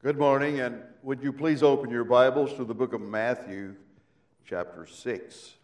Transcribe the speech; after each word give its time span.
Good 0.00 0.16
morning, 0.16 0.60
and 0.60 0.80
would 1.02 1.24
you 1.24 1.32
please 1.32 1.60
open 1.60 1.90
your 1.90 2.04
Bibles 2.04 2.54
to 2.54 2.64
the 2.64 2.72
book 2.72 2.92
of 2.92 3.00
Matthew, 3.00 3.74
chapter 4.46 4.86
6. 4.86 5.54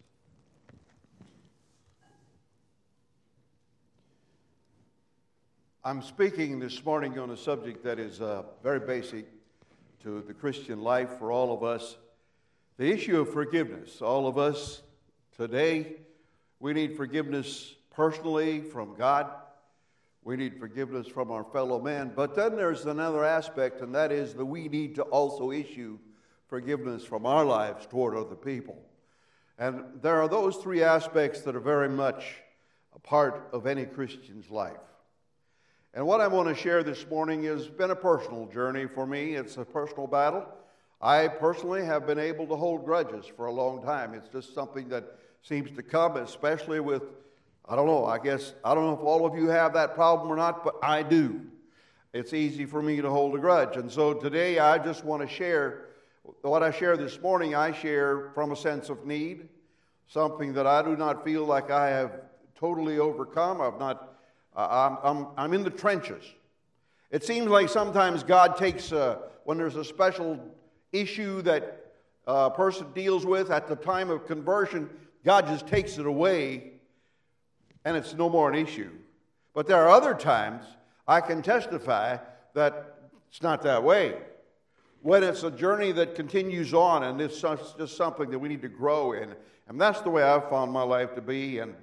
I'm 5.85 6.03
speaking 6.03 6.59
this 6.59 6.85
morning 6.85 7.17
on 7.17 7.31
a 7.31 7.37
subject 7.37 7.85
that 7.85 8.01
is 8.01 8.21
uh, 8.21 8.43
very 8.61 8.81
basic 8.81 9.27
to 10.03 10.21
the 10.27 10.35
Christian 10.35 10.81
life 10.81 11.11
for 11.21 11.31
all 11.31 11.55
of 11.55 11.63
us 11.63 11.97
the 12.77 12.91
issue 12.91 13.21
of 13.21 13.33
forgiveness. 13.33 14.03
All 14.03 14.27
of 14.27 14.37
us 14.37 14.83
today, 15.37 15.93
we 16.59 16.73
need 16.73 16.97
forgiveness 16.97 17.73
personally 17.93 18.63
from 18.63 18.97
God 18.97 19.31
we 20.25 20.37
need 20.37 20.59
forgiveness 20.59 21.07
from 21.07 21.31
our 21.31 21.45
fellow 21.45 21.81
man. 21.81 22.13
But 22.17 22.35
then 22.35 22.57
there's 22.57 22.87
another 22.87 23.25
aspect, 23.25 23.83
and 23.83 23.95
that 23.95 24.11
is 24.11 24.35
that 24.35 24.47
we 24.47 24.69
need 24.69 24.95
to 24.95 25.03
also 25.03 25.51
issue 25.51 25.99
forgiveness 26.49 27.05
from 27.05 27.27
our 27.27 27.45
lives 27.45 27.87
toward 27.87 28.17
other 28.17 28.35
people. 28.35 28.79
And 29.59 29.85
there 30.01 30.21
are 30.21 30.29
those 30.29 30.57
three 30.57 30.83
aspects 30.83 31.43
that 31.43 31.55
are 31.55 31.61
very 31.61 31.89
much 31.89 32.25
a 32.95 32.99
part 32.99 33.49
of 33.53 33.67
any 33.67 33.85
Christian's 33.85 34.51
life. 34.51 34.73
And 35.93 36.07
what 36.07 36.21
I 36.21 36.27
want 36.27 36.49
to 36.49 36.55
share 36.55 36.83
this 36.83 37.07
morning 37.09 37.45
has 37.45 37.69
been 37.69 37.91
a 37.91 37.97
personal 37.97 38.47
journey 38.47 38.87
for 38.87 39.07
me. 39.07 39.35
It's 39.35 39.59
a 39.59 39.65
personal 39.65 40.07
battle. 40.07 40.45
I 41.01 41.29
personally 41.29 41.85
have 41.85 42.07
been 42.07 42.19
able 42.19 42.47
to 42.47 42.57
hold 42.57 42.85
grudges 42.85 43.27
for 43.37 43.47
a 43.47 43.53
long 43.53 43.83
time. 43.83 44.15
It's 44.15 44.29
just 44.29 44.55
something 44.55 44.89
that 44.89 45.05
seems 45.43 45.71
to 45.73 45.83
come, 45.83 46.17
especially 46.17 46.81
with 46.81 47.03
I 47.67 47.77
don't 47.77 47.87
know. 47.87 48.05
I 48.05 48.19
guess, 48.19 48.55
I 48.63 48.75
don't 48.75 48.85
know 48.85 48.95
if 48.95 49.01
all 49.01 49.25
of 49.25 49.37
you 49.37 49.49
have 49.49 49.73
that 49.73 49.95
problem 49.95 50.31
or 50.31 50.37
not, 50.37 50.65
but 50.65 50.77
I 50.83 51.03
do. 51.03 51.41
It's 52.13 52.33
easy 52.33 52.67
for 52.67 52.83
me 52.83 53.01
to 53.01 53.11
hold 53.11 53.35
a 53.35 53.39
grudge. 53.39 53.77
And 53.77 53.91
so 53.91 54.13
today 54.15 54.59
I 54.59 54.79
just 54.79 55.05
want 55.05 55.23
to 55.23 55.29
share 55.29 55.87
what 56.43 56.63
I 56.63 56.71
share 56.71 56.97
this 56.97 57.21
morning, 57.21 57.55
I 57.55 57.73
share 57.73 58.31
from 58.35 58.53
a 58.53 58.57
sense 58.57 58.89
of 58.89 59.05
need, 59.05 59.49
something 60.09 60.53
that 60.55 60.67
I 60.67 60.83
do 60.83 60.97
not 60.97 61.25
feel 61.25 61.45
like 61.45 61.71
I 61.71 61.89
have 61.89 62.13
totally 62.55 62.99
overcome. 62.99 63.61
I've 63.61 63.79
not, 63.79 64.15
I'm, 64.55 64.99
I'm, 65.03 65.27
I'm 65.37 65.53
in 65.53 65.65
the 65.65 65.71
trenches. 65.71 66.25
It 67.11 67.25
seems 67.25 67.49
like 67.49 67.69
sometimes 67.69 68.23
God 68.23 68.57
takes, 68.57 68.93
a, 68.93 69.21
when 69.45 69.59
there's 69.59 69.77
a 69.77 69.85
special 69.85 70.39
issue 70.93 71.43
that 71.43 71.93
a 72.27 72.51
person 72.51 72.87
deals 72.95 73.27
with 73.27 73.51
at 73.51 73.69
the 73.69 73.77
time 73.77 74.09
of 74.09 74.27
conversion, 74.27 74.89
God 75.25 75.47
just 75.47 75.67
takes 75.67 75.99
it 75.99 76.07
away 76.07 76.74
and 77.85 77.97
it's 77.97 78.15
no 78.15 78.29
more 78.29 78.49
an 78.49 78.55
issue. 78.55 78.91
But 79.53 79.67
there 79.67 79.83
are 79.83 79.89
other 79.89 80.15
times 80.15 80.65
I 81.07 81.21
can 81.21 81.43
testify 81.43 82.19
that 82.55 82.99
it's 83.29 83.43
not 83.43 83.63
that 83.63 83.83
way. 83.83 84.17
When 85.03 85.23
it's 85.23 85.43
a 85.43 85.51
journey 85.51 85.93
that 85.93 86.15
continues 86.15 86.73
on 86.73 87.03
and 87.03 87.21
it's 87.21 87.41
just 87.41 87.97
something 87.97 88.31
that 88.31 88.39
we 88.39 88.49
need 88.49 88.63
to 88.63 88.69
grow 88.69 89.13
in. 89.13 89.35
And 89.69 89.81
that's 89.81 90.01
the 90.01 90.11
way 90.11 90.23
I've 90.23 90.49
found 90.49 90.73
my 90.73 90.83
life 90.83 91.15
to 91.15 91.21
be, 91.21 91.59
and 91.59 91.75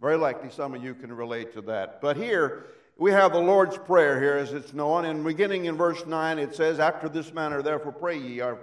very 0.00 0.16
likely 0.16 0.50
some 0.50 0.74
of 0.74 0.82
you 0.82 0.94
can 0.94 1.12
relate 1.12 1.52
to 1.54 1.62
that. 1.62 2.00
But 2.00 2.16
here, 2.16 2.66
we 2.96 3.12
have 3.12 3.32
the 3.32 3.40
Lord's 3.40 3.78
Prayer 3.78 4.20
here 4.20 4.36
as 4.36 4.52
it's 4.52 4.72
known. 4.72 5.04
And 5.04 5.24
beginning 5.24 5.64
in 5.64 5.76
verse 5.76 6.04
9, 6.06 6.38
it 6.38 6.54
says, 6.54 6.78
After 6.78 7.08
this 7.08 7.32
manner, 7.32 7.62
therefore, 7.62 7.92
pray 7.92 8.18
ye, 8.18 8.40
our, 8.40 8.58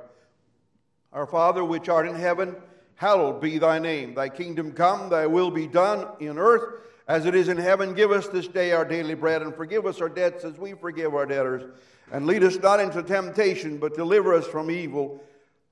our 1.11 1.25
Father 1.25 1.63
which 1.63 1.89
art 1.89 2.07
in 2.07 2.15
heaven 2.15 2.55
hallowed 2.97 3.39
be 3.39 3.57
thy 3.57 3.79
name. 3.79 4.13
Thy 4.13 4.27
kingdom 4.27 4.73
come, 4.73 5.09
thy 5.09 5.25
will 5.25 5.49
be 5.49 5.67
done 5.67 6.07
in 6.19 6.37
earth 6.37 6.81
as 7.07 7.25
it 7.25 7.35
is 7.35 7.47
in 7.47 7.57
heaven. 7.57 7.93
Give 7.93 8.11
us 8.11 8.27
this 8.27 8.47
day 8.47 8.73
our 8.73 8.83
daily 8.83 9.13
bread, 9.13 9.41
and 9.41 9.55
forgive 9.55 9.85
us 9.85 10.01
our 10.01 10.09
debts 10.09 10.43
as 10.43 10.57
we 10.57 10.73
forgive 10.73 11.15
our 11.15 11.25
debtors. 11.25 11.63
And 12.11 12.25
lead 12.25 12.43
us 12.43 12.57
not 12.57 12.79
into 12.79 13.01
temptation, 13.03 13.77
but 13.77 13.95
deliver 13.95 14.33
us 14.33 14.45
from 14.45 14.69
evil. 14.69 15.23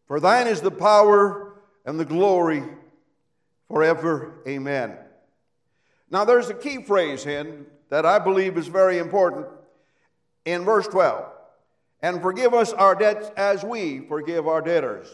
For 0.07 0.19
thine 0.19 0.47
is 0.47 0.61
the 0.61 0.71
power 0.71 1.55
and 1.85 1.99
the 1.99 2.05
glory 2.05 2.63
forever. 3.67 4.33
Amen. 4.47 4.97
Now, 6.11 6.25
there's 6.25 6.49
a 6.49 6.53
key 6.53 6.83
phrase 6.83 7.25
in 7.25 7.65
that 7.89 8.05
I 8.05 8.19
believe 8.19 8.57
is 8.57 8.67
very 8.67 8.99
important 8.99 9.47
in 10.45 10.63
verse 10.63 10.87
12. 10.87 11.25
And 12.01 12.21
forgive 12.21 12.53
us 12.53 12.71
our 12.73 12.93
debts 12.93 13.31
as 13.35 13.63
we 13.63 14.05
forgive 14.07 14.47
our 14.47 14.61
debtors. 14.61 15.07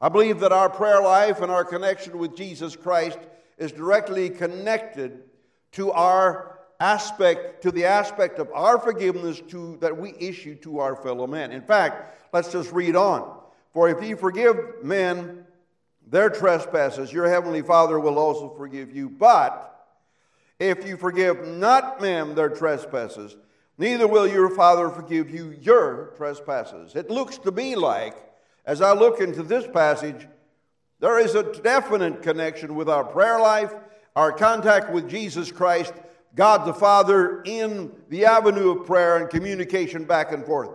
I 0.00 0.08
believe 0.08 0.40
that 0.40 0.52
our 0.52 0.70
prayer 0.70 1.02
life 1.02 1.40
and 1.40 1.50
our 1.50 1.64
connection 1.64 2.18
with 2.18 2.36
Jesus 2.36 2.76
Christ 2.76 3.18
is 3.56 3.72
directly 3.72 4.30
connected 4.30 5.24
to 5.72 5.90
our 5.90 6.60
aspect, 6.80 7.62
to 7.62 7.72
the 7.72 7.84
aspect 7.84 8.38
of 8.38 8.48
our 8.54 8.78
forgiveness 8.78 9.42
to, 9.48 9.76
that 9.78 9.96
we 9.96 10.14
issue 10.18 10.54
to 10.56 10.78
our 10.78 10.94
fellow 10.94 11.26
men. 11.26 11.50
In 11.50 11.62
fact, 11.62 12.16
let's 12.32 12.52
just 12.52 12.72
read 12.72 12.94
on. 12.94 13.40
For 13.72 13.88
if 13.88 14.02
ye 14.02 14.14
forgive 14.14 14.56
men 14.82 15.44
their 16.06 16.30
trespasses, 16.30 17.12
your 17.12 17.28
heavenly 17.28 17.62
Father 17.62 17.98
will 17.98 18.18
also 18.18 18.54
forgive 18.56 18.94
you. 18.94 19.10
But 19.10 19.64
if 20.60 20.86
you 20.86 20.96
forgive 20.96 21.46
not 21.46 22.00
men 22.00 22.34
their 22.34 22.48
trespasses, 22.48 23.36
neither 23.76 24.06
will 24.06 24.26
your 24.26 24.50
Father 24.50 24.88
forgive 24.90 25.28
you 25.28 25.56
your 25.60 26.12
trespasses. 26.16 26.94
It 26.94 27.10
looks 27.10 27.38
to 27.38 27.50
me 27.50 27.74
like 27.74 28.16
as 28.68 28.82
I 28.82 28.92
look 28.92 29.20
into 29.20 29.42
this 29.42 29.66
passage, 29.66 30.28
there 31.00 31.18
is 31.18 31.34
a 31.34 31.54
definite 31.62 32.20
connection 32.22 32.74
with 32.74 32.86
our 32.86 33.02
prayer 33.02 33.40
life, 33.40 33.72
our 34.14 34.30
contact 34.30 34.92
with 34.92 35.08
Jesus 35.08 35.50
Christ, 35.50 35.94
God 36.34 36.66
the 36.66 36.74
Father, 36.74 37.40
in 37.46 37.90
the 38.10 38.26
avenue 38.26 38.72
of 38.72 38.86
prayer 38.86 39.16
and 39.16 39.30
communication 39.30 40.04
back 40.04 40.32
and 40.32 40.44
forth. 40.44 40.68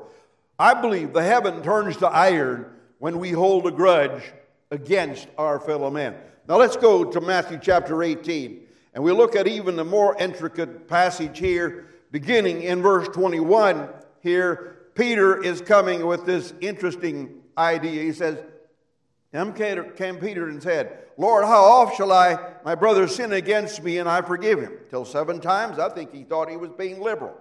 I 0.57 0.73
believe 0.73 1.13
the 1.13 1.21
heaven 1.21 1.61
turns 1.61 1.97
to 1.97 2.07
iron 2.07 2.65
when 2.97 3.19
we 3.19 3.29
hold 3.29 3.67
a 3.67 3.71
grudge 3.71 4.23
against 4.71 5.27
our 5.37 5.59
fellow 5.59 5.91
men. 5.91 6.15
Now 6.47 6.57
let's 6.57 6.77
go 6.77 7.03
to 7.03 7.21
Matthew 7.21 7.59
chapter 7.61 8.01
18, 8.01 8.59
and 8.95 9.03
we 9.03 9.11
look 9.11 9.35
at 9.35 9.47
even 9.47 9.75
the 9.75 9.85
more 9.85 10.17
intricate 10.19 10.87
passage 10.87 11.37
here, 11.37 11.89
beginning 12.09 12.63
in 12.63 12.81
verse 12.81 13.07
21. 13.09 13.87
Here, 14.21 14.77
Peter 14.95 15.43
is 15.43 15.61
coming 15.61 16.07
with 16.07 16.25
this 16.25 16.55
interesting 16.59 17.42
idea. 17.57 18.03
He 18.03 18.13
says, 18.13 18.37
Then 19.31 19.53
came 19.53 20.17
Peter 20.17 20.49
and 20.49 20.61
said, 20.61 20.99
Lord, 21.17 21.45
how 21.45 21.63
oft 21.63 21.97
shall 21.97 22.11
I, 22.11 22.39
my 22.65 22.75
brother, 22.75 23.07
sin 23.07 23.33
against 23.33 23.83
me 23.83 23.99
and 23.99 24.09
I 24.09 24.21
forgive 24.21 24.59
him? 24.59 24.73
Till 24.89 25.05
seven 25.05 25.39
times? 25.39 25.79
I 25.79 25.89
think 25.89 26.11
he 26.11 26.23
thought 26.23 26.49
he 26.49 26.57
was 26.57 26.71
being 26.71 27.01
liberal. 27.01 27.37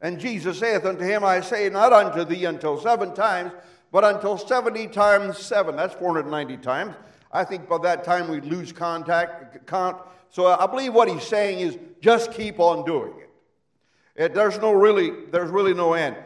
And 0.00 0.18
Jesus 0.18 0.58
saith 0.58 0.84
unto 0.84 1.04
him, 1.04 1.24
I 1.24 1.40
say 1.40 1.68
not 1.68 1.92
unto 1.92 2.24
thee 2.24 2.44
until 2.44 2.80
seven 2.80 3.14
times, 3.14 3.52
but 3.92 4.04
until 4.04 4.36
70 4.36 4.88
times 4.88 5.38
seven. 5.38 5.76
That's 5.76 5.94
490 5.94 6.56
times. 6.56 6.94
I 7.30 7.44
think 7.44 7.68
by 7.68 7.78
that 7.78 8.02
time 8.02 8.28
we'd 8.28 8.44
lose 8.44 8.72
contact, 8.72 9.66
count. 9.66 9.98
So 10.30 10.46
I 10.46 10.66
believe 10.66 10.92
what 10.92 11.08
he's 11.08 11.22
saying 11.22 11.60
is 11.60 11.78
just 12.00 12.32
keep 12.32 12.58
on 12.58 12.84
doing 12.84 13.12
it. 13.18 13.30
it 14.16 14.34
there's 14.34 14.58
no 14.58 14.72
really, 14.72 15.26
there's 15.30 15.50
really 15.50 15.74
no 15.74 15.92
end. 15.92 16.16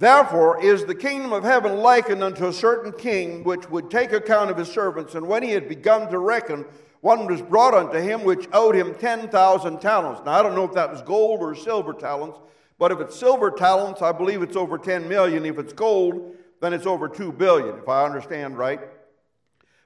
Therefore 0.00 0.64
is 0.64 0.86
the 0.86 0.94
kingdom 0.94 1.34
of 1.34 1.44
heaven 1.44 1.76
likened 1.76 2.24
unto 2.24 2.46
a 2.46 2.54
certain 2.54 2.90
king 2.90 3.44
which 3.44 3.68
would 3.68 3.90
take 3.90 4.12
account 4.12 4.50
of 4.50 4.56
his 4.56 4.72
servants. 4.72 5.14
And 5.14 5.28
when 5.28 5.42
he 5.42 5.50
had 5.50 5.68
begun 5.68 6.10
to 6.10 6.18
reckon, 6.18 6.64
one 7.02 7.26
was 7.26 7.42
brought 7.42 7.74
unto 7.74 7.98
him 7.98 8.24
which 8.24 8.48
owed 8.54 8.74
him 8.74 8.94
10,000 8.94 9.78
talents. 9.78 10.22
Now, 10.24 10.32
I 10.32 10.42
don't 10.42 10.54
know 10.54 10.64
if 10.64 10.72
that 10.72 10.90
was 10.90 11.02
gold 11.02 11.40
or 11.40 11.54
silver 11.54 11.92
talents, 11.92 12.38
but 12.78 12.92
if 12.92 13.00
it's 13.00 13.14
silver 13.14 13.50
talents, 13.50 14.00
I 14.00 14.10
believe 14.12 14.40
it's 14.40 14.56
over 14.56 14.78
10 14.78 15.06
million. 15.06 15.44
If 15.44 15.58
it's 15.58 15.74
gold, 15.74 16.34
then 16.62 16.72
it's 16.72 16.86
over 16.86 17.06
2 17.06 17.32
billion, 17.32 17.76
if 17.80 17.88
I 17.88 18.06
understand 18.06 18.56
right. 18.56 18.80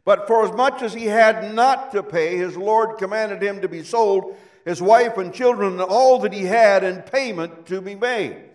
But 0.04 0.28
for 0.28 0.44
as 0.46 0.52
much 0.52 0.80
as 0.82 0.94
he 0.94 1.06
had 1.06 1.52
not 1.56 1.90
to 1.90 2.04
pay, 2.04 2.36
his 2.36 2.56
Lord 2.56 2.98
commanded 2.98 3.42
him 3.42 3.60
to 3.62 3.68
be 3.68 3.82
sold, 3.82 4.36
his 4.64 4.80
wife 4.80 5.18
and 5.18 5.34
children, 5.34 5.72
and 5.72 5.80
all 5.80 6.20
that 6.20 6.32
he 6.32 6.44
had, 6.44 6.84
in 6.84 7.02
payment 7.02 7.66
to 7.66 7.80
be 7.80 7.96
made. 7.96 8.50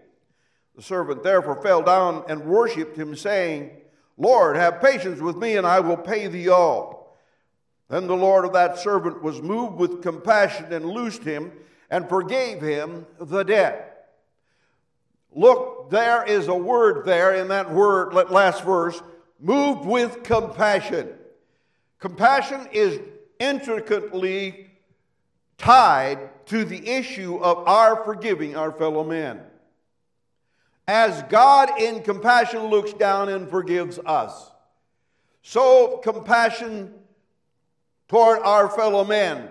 The 0.79 0.85
servant 0.85 1.23
therefore 1.23 1.61
fell 1.61 1.81
down 1.81 2.23
and 2.29 2.45
worshipped 2.45 2.95
him, 2.95 3.13
saying, 3.13 3.71
Lord, 4.17 4.55
have 4.55 4.79
patience 4.79 5.19
with 5.19 5.35
me, 5.35 5.57
and 5.57 5.67
I 5.67 5.81
will 5.81 5.97
pay 5.97 6.27
thee 6.27 6.47
all. 6.47 7.17
Then 7.89 8.07
the 8.07 8.15
Lord 8.15 8.45
of 8.45 8.53
that 8.53 8.79
servant 8.79 9.21
was 9.21 9.41
moved 9.41 9.75
with 9.75 10.01
compassion 10.01 10.71
and 10.71 10.85
loosed 10.85 11.25
him 11.25 11.51
and 11.89 12.07
forgave 12.07 12.61
him 12.61 13.05
the 13.19 13.43
debt. 13.43 14.07
Look, 15.33 15.89
there 15.89 16.23
is 16.23 16.47
a 16.47 16.55
word 16.55 17.05
there 17.05 17.35
in 17.35 17.49
that 17.49 17.69
word, 17.69 18.13
last 18.13 18.63
verse, 18.63 19.03
moved 19.37 19.85
with 19.85 20.23
compassion. 20.23 21.09
Compassion 21.99 22.69
is 22.71 23.01
intricately 23.37 24.69
tied 25.57 26.45
to 26.45 26.63
the 26.63 26.87
issue 26.87 27.35
of 27.35 27.67
our 27.67 28.01
forgiving 28.05 28.55
our 28.55 28.71
fellow 28.71 29.03
men 29.03 29.41
as 30.89 31.21
God 31.29 31.79
in 31.79 32.01
compassion 32.01 32.63
looks 32.63 32.93
down 32.93 33.29
and 33.29 33.47
forgives 33.47 33.99
us. 34.07 34.49
So, 35.43 35.97
compassion 35.97 36.95
toward 38.07 38.39
our 38.39 38.67
fellow 38.71 39.05
men 39.05 39.49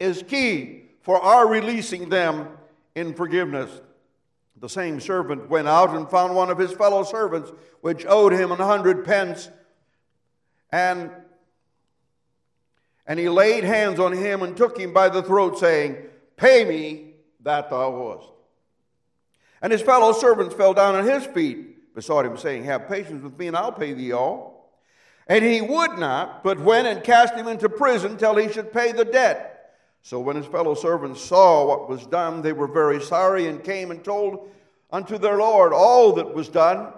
is 0.00 0.24
key 0.26 0.86
for 1.02 1.22
our 1.22 1.46
releasing 1.46 2.08
them 2.08 2.48
in 2.96 3.14
forgiveness. 3.14 3.70
the 4.56 4.68
same 4.68 4.98
servant 4.98 5.48
went 5.48 5.68
out 5.68 5.90
and 5.90 6.10
found 6.10 6.34
one 6.34 6.50
of 6.50 6.58
his 6.58 6.72
fellow 6.72 7.04
servants, 7.04 7.52
which 7.80 8.04
owed 8.04 8.32
him 8.32 8.50
an 8.50 8.58
hundred 8.58 9.04
pence, 9.04 9.50
and 10.72 11.12
and 13.06 13.20
he 13.20 13.28
laid 13.28 13.62
hands 13.62 14.00
on 14.00 14.12
him 14.12 14.42
and 14.42 14.56
took 14.56 14.76
him 14.76 14.92
by 14.92 15.08
the 15.08 15.22
throat, 15.22 15.60
saying, 15.60 15.96
Pay 16.36 16.64
me 16.64 17.14
that 17.40 17.70
thou 17.70 17.94
owest. 17.94 18.31
And 19.62 19.72
his 19.72 19.80
fellow 19.80 20.12
servants 20.12 20.54
fell 20.54 20.74
down 20.74 20.96
at 20.96 21.04
his 21.04 21.24
feet, 21.24 21.94
besought 21.94 22.26
him, 22.26 22.36
saying, 22.36 22.64
Have 22.64 22.88
patience 22.88 23.22
with 23.22 23.38
me, 23.38 23.46
and 23.46 23.56
I'll 23.56 23.72
pay 23.72 23.92
thee 23.92 24.12
all. 24.12 24.52
And 25.28 25.44
he 25.44 25.60
would 25.60 25.98
not, 25.98 26.42
but 26.42 26.58
went 26.58 26.88
and 26.88 27.04
cast 27.04 27.34
him 27.34 27.46
into 27.46 27.68
prison 27.68 28.16
till 28.16 28.34
he 28.34 28.52
should 28.52 28.72
pay 28.72 28.90
the 28.90 29.04
debt. 29.04 29.52
So 30.02 30.18
when 30.18 30.34
his 30.34 30.46
fellow 30.46 30.74
servants 30.74 31.20
saw 31.20 31.64
what 31.64 31.88
was 31.88 32.06
done, 32.06 32.42
they 32.42 32.52
were 32.52 32.66
very 32.66 33.00
sorry 33.00 33.46
and 33.46 33.62
came 33.62 33.92
and 33.92 34.02
told 34.02 34.50
unto 34.90 35.16
their 35.16 35.38
Lord 35.38 35.72
all 35.72 36.12
that 36.14 36.34
was 36.34 36.48
done. 36.48 36.92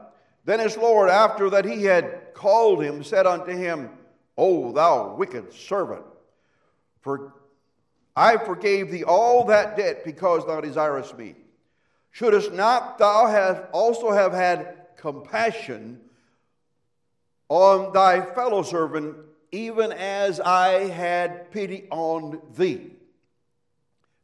Then 0.47 0.59
his 0.59 0.79
Lord, 0.79 1.11
after 1.11 1.51
that 1.51 1.67
he 1.67 1.85
had 1.85 2.33
called 2.33 2.83
him, 2.83 3.05
said 3.05 3.27
unto 3.27 3.53
him, 3.53 3.91
O 4.39 4.73
thou 4.73 5.15
wicked 5.17 5.53
servant, 5.53 6.05
for 7.03 7.35
I 8.17 8.39
forgave 8.39 8.91
thee 8.91 9.05
all 9.05 9.45
that 9.45 9.77
debt 9.77 10.05
because 10.05 10.47
thou 10.47 10.61
desirest 10.61 11.17
me. 11.17 11.37
Shouldst 12.15 12.53
not 12.53 12.99
thou 12.99 13.27
have 13.27 13.71
also 13.73 14.13
have 14.13 14.33
had 14.33 14.77
compassion 14.97 16.01
on 17.49 17.93
thy 17.93 18.21
fellow 18.21 18.63
servant, 18.63 19.17
even 19.51 19.91
as 19.91 20.39
I 20.39 20.87
had 20.91 21.51
pity 21.51 21.89
on 21.91 22.41
thee? 22.57 22.93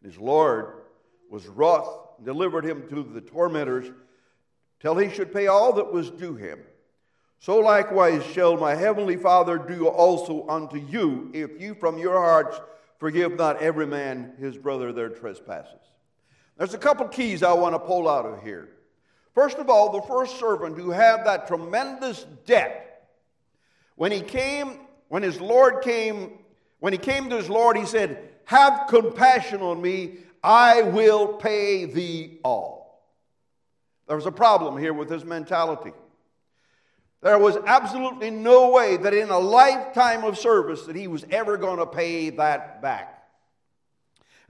His 0.05 0.17
Lord 0.19 0.83
was 1.29 1.49
wroth, 1.49 2.11
and 2.19 2.27
delivered 2.27 2.65
him 2.65 2.89
to 2.91 3.03
the 3.03 3.21
tormentors, 3.21 3.91
till 4.79 4.97
he 4.97 5.11
should 5.11 5.33
pay 5.33 5.49
all 5.49 5.73
that 5.73 5.93
was 5.93 6.13
due 6.13 6.37
him. 6.37 6.61
So 7.41 7.59
likewise 7.59 8.25
shall 8.25 8.57
my 8.57 8.77
heavenly 8.77 9.17
Father 9.17 9.59
do 9.59 9.89
also 9.89 10.47
unto 10.49 10.77
you, 10.77 11.29
if 11.35 11.61
you 11.61 11.75
from 11.75 11.99
your 11.99 12.21
hearts 12.21 12.61
forgive 12.99 13.37
not 13.37 13.61
every 13.61 13.89
man 13.89 14.35
his 14.39 14.57
brother 14.57 14.93
their 14.93 15.09
trespasses. 15.09 15.75
There's 16.61 16.75
a 16.75 16.79
couple 16.79 17.09
keys 17.09 17.43
I 17.43 17.55
want 17.55 17.75
to 17.75 17.79
pull 17.79 18.07
out 18.07 18.27
of 18.27 18.43
here. 18.43 18.69
First 19.35 19.57
of 19.57 19.71
all, 19.71 19.93
the 19.93 20.07
first 20.07 20.39
servant 20.39 20.77
who 20.77 20.91
had 20.91 21.25
that 21.25 21.47
tremendous 21.47 22.27
debt, 22.45 23.09
when 23.95 24.13
he 24.13 24.21
came, 24.21 24.81
when 25.09 25.23
his 25.23 25.41
Lord 25.41 25.83
came, 25.83 26.33
when 26.79 26.93
he 26.93 26.99
came 26.99 27.31
to 27.31 27.37
his 27.37 27.49
Lord, 27.49 27.79
he 27.79 27.87
said, 27.87 28.29
Have 28.45 28.89
compassion 28.91 29.63
on 29.63 29.81
me, 29.81 30.19
I 30.45 30.83
will 30.83 31.29
pay 31.29 31.87
thee 31.87 32.41
all. 32.45 33.07
There 34.07 34.17
was 34.17 34.27
a 34.27 34.31
problem 34.31 34.77
here 34.77 34.93
with 34.93 35.09
his 35.09 35.25
mentality. 35.25 35.93
There 37.23 37.39
was 37.39 37.57
absolutely 37.65 38.29
no 38.29 38.69
way 38.69 38.99
that 38.99 39.15
in 39.15 39.31
a 39.31 39.39
lifetime 39.39 40.25
of 40.25 40.37
service 40.37 40.83
that 40.83 40.97
he 40.97 41.07
was 41.07 41.25
ever 41.31 41.57
going 41.57 41.79
to 41.79 41.87
pay 41.87 42.29
that 42.29 42.83
back. 42.83 43.25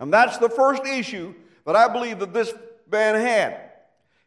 And 0.01 0.13
that's 0.13 0.39
the 0.39 0.51
first 0.51 0.85
issue 0.85 1.37
that 1.67 1.77
I 1.77 1.89
believe 1.89 2.19
that 2.21 2.33
this 2.33 2.53
man 2.91 3.15
had. 3.15 3.71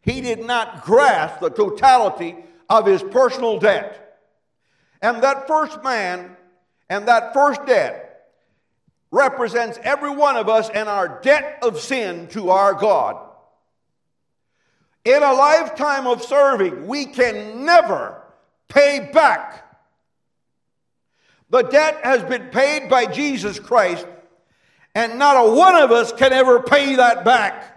He 0.02 0.22
did 0.22 0.46
not 0.46 0.84
grasp 0.84 1.40
the 1.40 1.50
totality 1.50 2.36
of 2.70 2.86
his 2.86 3.02
personal 3.04 3.60
debt. 3.60 4.20
And 5.02 5.24
that 5.24 5.48
first 5.48 5.84
man 5.84 6.36
and 6.90 7.08
that 7.08 7.34
first 7.34 7.66
debt 7.66 8.30
represents 9.12 9.80
every 9.84 10.10
one 10.10 10.38
of 10.38 10.50
us 10.50 10.70
and 10.70 10.90
our 10.90 11.22
debt 11.22 11.60
of 11.62 11.80
sin 11.80 12.28
to 12.30 12.50
our 12.50 12.74
God. 12.74 13.18
In 15.06 15.22
a 15.22 15.34
lifetime 15.34 16.08
of 16.08 16.24
serving, 16.24 16.88
we 16.88 17.06
can 17.06 17.66
never 17.66 18.24
pay 18.70 19.10
back. 19.14 19.60
The 21.50 21.64
debt 21.64 22.00
has 22.04 22.24
been 22.24 22.50
paid 22.50 22.90
by 22.90 23.06
Jesus 23.06 23.60
Christ, 23.60 24.08
and 24.96 25.18
not 25.18 25.46
a 25.46 25.52
one 25.52 25.76
of 25.76 25.92
us 25.92 26.12
can 26.12 26.34
ever 26.34 26.62
pay 26.62 26.96
that 26.96 27.26
back. 27.26 27.74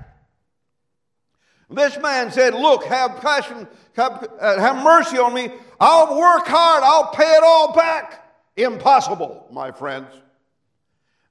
This 1.69 1.99
man 1.99 2.31
said, 2.31 2.55
Look, 2.55 2.85
have 2.85 3.21
passion, 3.21 3.67
have, 3.95 4.29
uh, 4.39 4.61
have 4.61 4.85
mercy 4.85 5.19
on 5.19 5.35
me. 5.35 5.51
I'll 5.81 6.19
work 6.19 6.47
hard, 6.47 6.83
I'll 6.85 7.11
pay 7.11 7.35
it 7.35 7.43
all 7.45 7.73
back. 7.73 8.23
Impossible, 8.57 9.47
my 9.51 9.73
friends. 9.73 10.09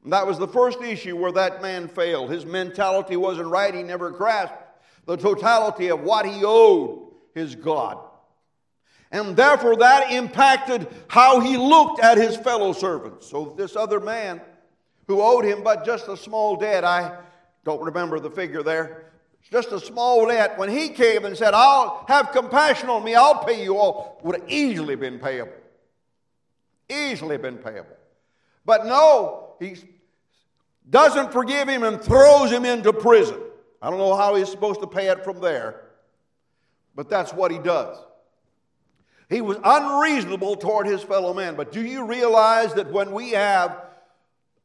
And 0.04 0.14
that 0.14 0.28
was 0.28 0.38
the 0.38 0.48
first 0.48 0.82
issue 0.82 1.18
where 1.18 1.32
that 1.32 1.62
man 1.62 1.88
failed. 1.88 2.30
His 2.30 2.46
mentality 2.46 3.16
wasn't 3.16 3.48
right. 3.48 3.74
He 3.74 3.82
never 3.82 4.12
grasped 4.12 4.62
the 5.06 5.16
totality 5.16 5.88
of 5.88 6.02
what 6.02 6.26
he 6.26 6.44
owed 6.44 7.12
his 7.34 7.56
God. 7.56 7.98
And 9.12 9.36
therefore, 9.36 9.78
that 9.78 10.12
impacted 10.12 10.88
how 11.08 11.40
he 11.40 11.58
looked 11.58 12.02
at 12.02 12.18
his 12.18 12.36
fellow 12.36 12.74
servants. 12.74 13.28
So, 13.28 13.54
this 13.58 13.76
other 13.76 14.00
man 14.00 14.42
who 15.08 15.22
owed 15.22 15.46
him 15.46 15.64
but 15.64 15.86
just 15.86 16.08
a 16.08 16.18
small 16.18 16.56
debt, 16.56 16.84
I 16.84 17.18
don't 17.64 17.82
remember 17.82 18.20
the 18.20 18.30
figure 18.30 18.64
there, 18.64 19.12
just 19.52 19.72
a 19.72 19.80
small 19.80 20.28
debt, 20.28 20.58
when 20.58 20.70
he 20.70 20.90
came 20.90 21.26
and 21.26 21.38
said, 21.38 21.54
I'll 21.54 22.06
have 22.08 22.32
compassion 22.32 22.90
on 22.90 23.04
me, 23.04 23.16
I'll 23.16 23.44
pay 23.44 23.64
you 23.64 23.78
all, 23.78 24.20
would 24.24 24.40
have 24.40 24.50
easily 24.50 24.96
been 24.96 25.20
payable. 25.20 25.54
Easily 26.90 27.38
been 27.38 27.58
payable. 27.58 27.98
But 28.66 28.86
no, 28.86 29.56
he 29.60 29.76
doesn't 30.90 31.32
forgive 31.32 31.68
him 31.68 31.84
and 31.84 32.02
throws 32.02 32.52
him 32.52 32.66
into 32.66 32.94
prison. 32.94 33.40
I 33.82 33.90
don't 33.90 34.00
know 34.00 34.16
how 34.16 34.36
he's 34.36 34.50
supposed 34.50 34.82
to 34.82 34.88
pay 34.88 35.10
it 35.10 35.24
from 35.24 35.40
there, 35.40 35.82
but 36.96 37.10
that's 37.10 37.34
what 37.34 37.52
he 37.52 37.60
does. 37.60 37.98
He 39.30 39.42
was 39.42 39.58
unreasonable 39.64 40.56
toward 40.56 40.88
his 40.88 41.02
fellow 41.02 41.34
man. 41.34 41.56
But 41.56 41.72
do 41.72 41.82
you 41.82 42.06
realize 42.06 42.74
that 42.76 42.92
when 42.92 43.12
we 43.12 43.32
have 43.32 43.85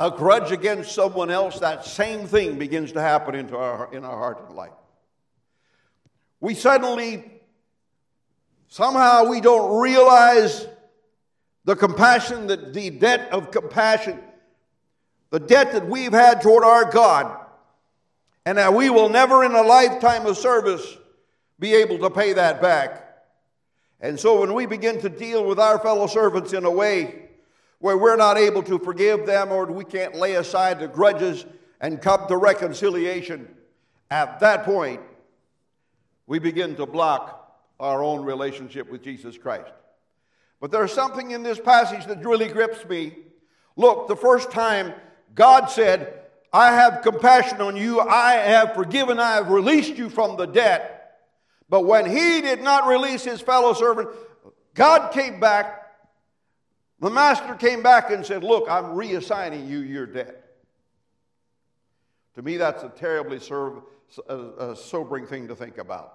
a 0.00 0.10
grudge 0.10 0.50
against 0.50 0.92
someone 0.92 1.30
else, 1.30 1.60
that 1.60 1.84
same 1.84 2.26
thing 2.26 2.58
begins 2.58 2.92
to 2.92 3.00
happen 3.02 3.34
into 3.34 3.54
our, 3.56 3.92
in 3.92 4.02
our 4.02 4.16
heart 4.16 4.42
and 4.48 4.56
life? 4.56 4.72
We 6.40 6.54
suddenly, 6.54 7.30
somehow, 8.68 9.26
we 9.26 9.42
don't 9.42 9.78
realize 9.78 10.66
the 11.66 11.76
compassion, 11.76 12.46
the, 12.46 12.56
the 12.56 12.88
debt 12.88 13.28
of 13.30 13.50
compassion, 13.50 14.18
the 15.28 15.38
debt 15.38 15.72
that 15.72 15.86
we've 15.86 16.12
had 16.12 16.40
toward 16.40 16.64
our 16.64 16.90
God, 16.90 17.36
and 18.46 18.56
that 18.56 18.72
we 18.72 18.88
will 18.88 19.10
never 19.10 19.44
in 19.44 19.52
a 19.52 19.62
lifetime 19.62 20.24
of 20.24 20.38
service 20.38 20.96
be 21.58 21.74
able 21.74 21.98
to 21.98 22.08
pay 22.08 22.32
that 22.32 22.62
back. 22.62 23.06
And 24.00 24.18
so 24.18 24.40
when 24.40 24.54
we 24.54 24.64
begin 24.64 24.98
to 25.02 25.10
deal 25.10 25.44
with 25.44 25.58
our 25.58 25.78
fellow 25.78 26.06
servants 26.06 26.54
in 26.54 26.64
a 26.64 26.70
way 26.70 27.29
where 27.80 27.98
we're 27.98 28.16
not 28.16 28.38
able 28.38 28.62
to 28.62 28.78
forgive 28.78 29.26
them 29.26 29.50
or 29.50 29.66
we 29.66 29.84
can't 29.84 30.14
lay 30.14 30.34
aside 30.34 30.78
the 30.78 30.88
grudges 30.88 31.44
and 31.80 32.00
come 32.00 32.28
to 32.28 32.36
reconciliation, 32.36 33.48
at 34.10 34.40
that 34.40 34.64
point, 34.64 35.00
we 36.26 36.38
begin 36.38 36.76
to 36.76 36.86
block 36.86 37.58
our 37.80 38.04
own 38.04 38.24
relationship 38.24 38.90
with 38.90 39.02
Jesus 39.02 39.36
Christ. 39.38 39.72
But 40.60 40.70
there's 40.70 40.92
something 40.92 41.30
in 41.30 41.42
this 41.42 41.58
passage 41.58 42.06
that 42.06 42.24
really 42.24 42.48
grips 42.48 42.84
me. 42.86 43.16
Look, 43.76 44.08
the 44.08 44.16
first 44.16 44.50
time 44.50 44.92
God 45.34 45.66
said, 45.66 46.20
I 46.52 46.72
have 46.72 47.02
compassion 47.02 47.60
on 47.62 47.76
you, 47.76 48.00
I 48.00 48.32
have 48.32 48.74
forgiven, 48.74 49.18
I 49.18 49.36
have 49.36 49.48
released 49.48 49.96
you 49.96 50.10
from 50.10 50.36
the 50.36 50.46
debt. 50.46 51.18
But 51.70 51.86
when 51.86 52.10
he 52.10 52.42
did 52.42 52.62
not 52.62 52.88
release 52.88 53.24
his 53.24 53.40
fellow 53.40 53.72
servant, 53.72 54.10
God 54.74 55.12
came 55.12 55.40
back. 55.40 55.79
The 57.00 57.10
master 57.10 57.54
came 57.54 57.82
back 57.82 58.10
and 58.10 58.24
said, 58.24 58.44
Look, 58.44 58.66
I'm 58.68 58.96
reassigning 58.96 59.68
you 59.68 59.78
your 59.78 60.06
debt. 60.06 60.44
To 62.34 62.42
me, 62.42 62.56
that's 62.58 62.82
a 62.82 62.90
terribly 62.90 63.40
serve, 63.40 63.82
a, 64.28 64.36
a 64.36 64.76
sobering 64.76 65.26
thing 65.26 65.48
to 65.48 65.56
think 65.56 65.78
about. 65.78 66.14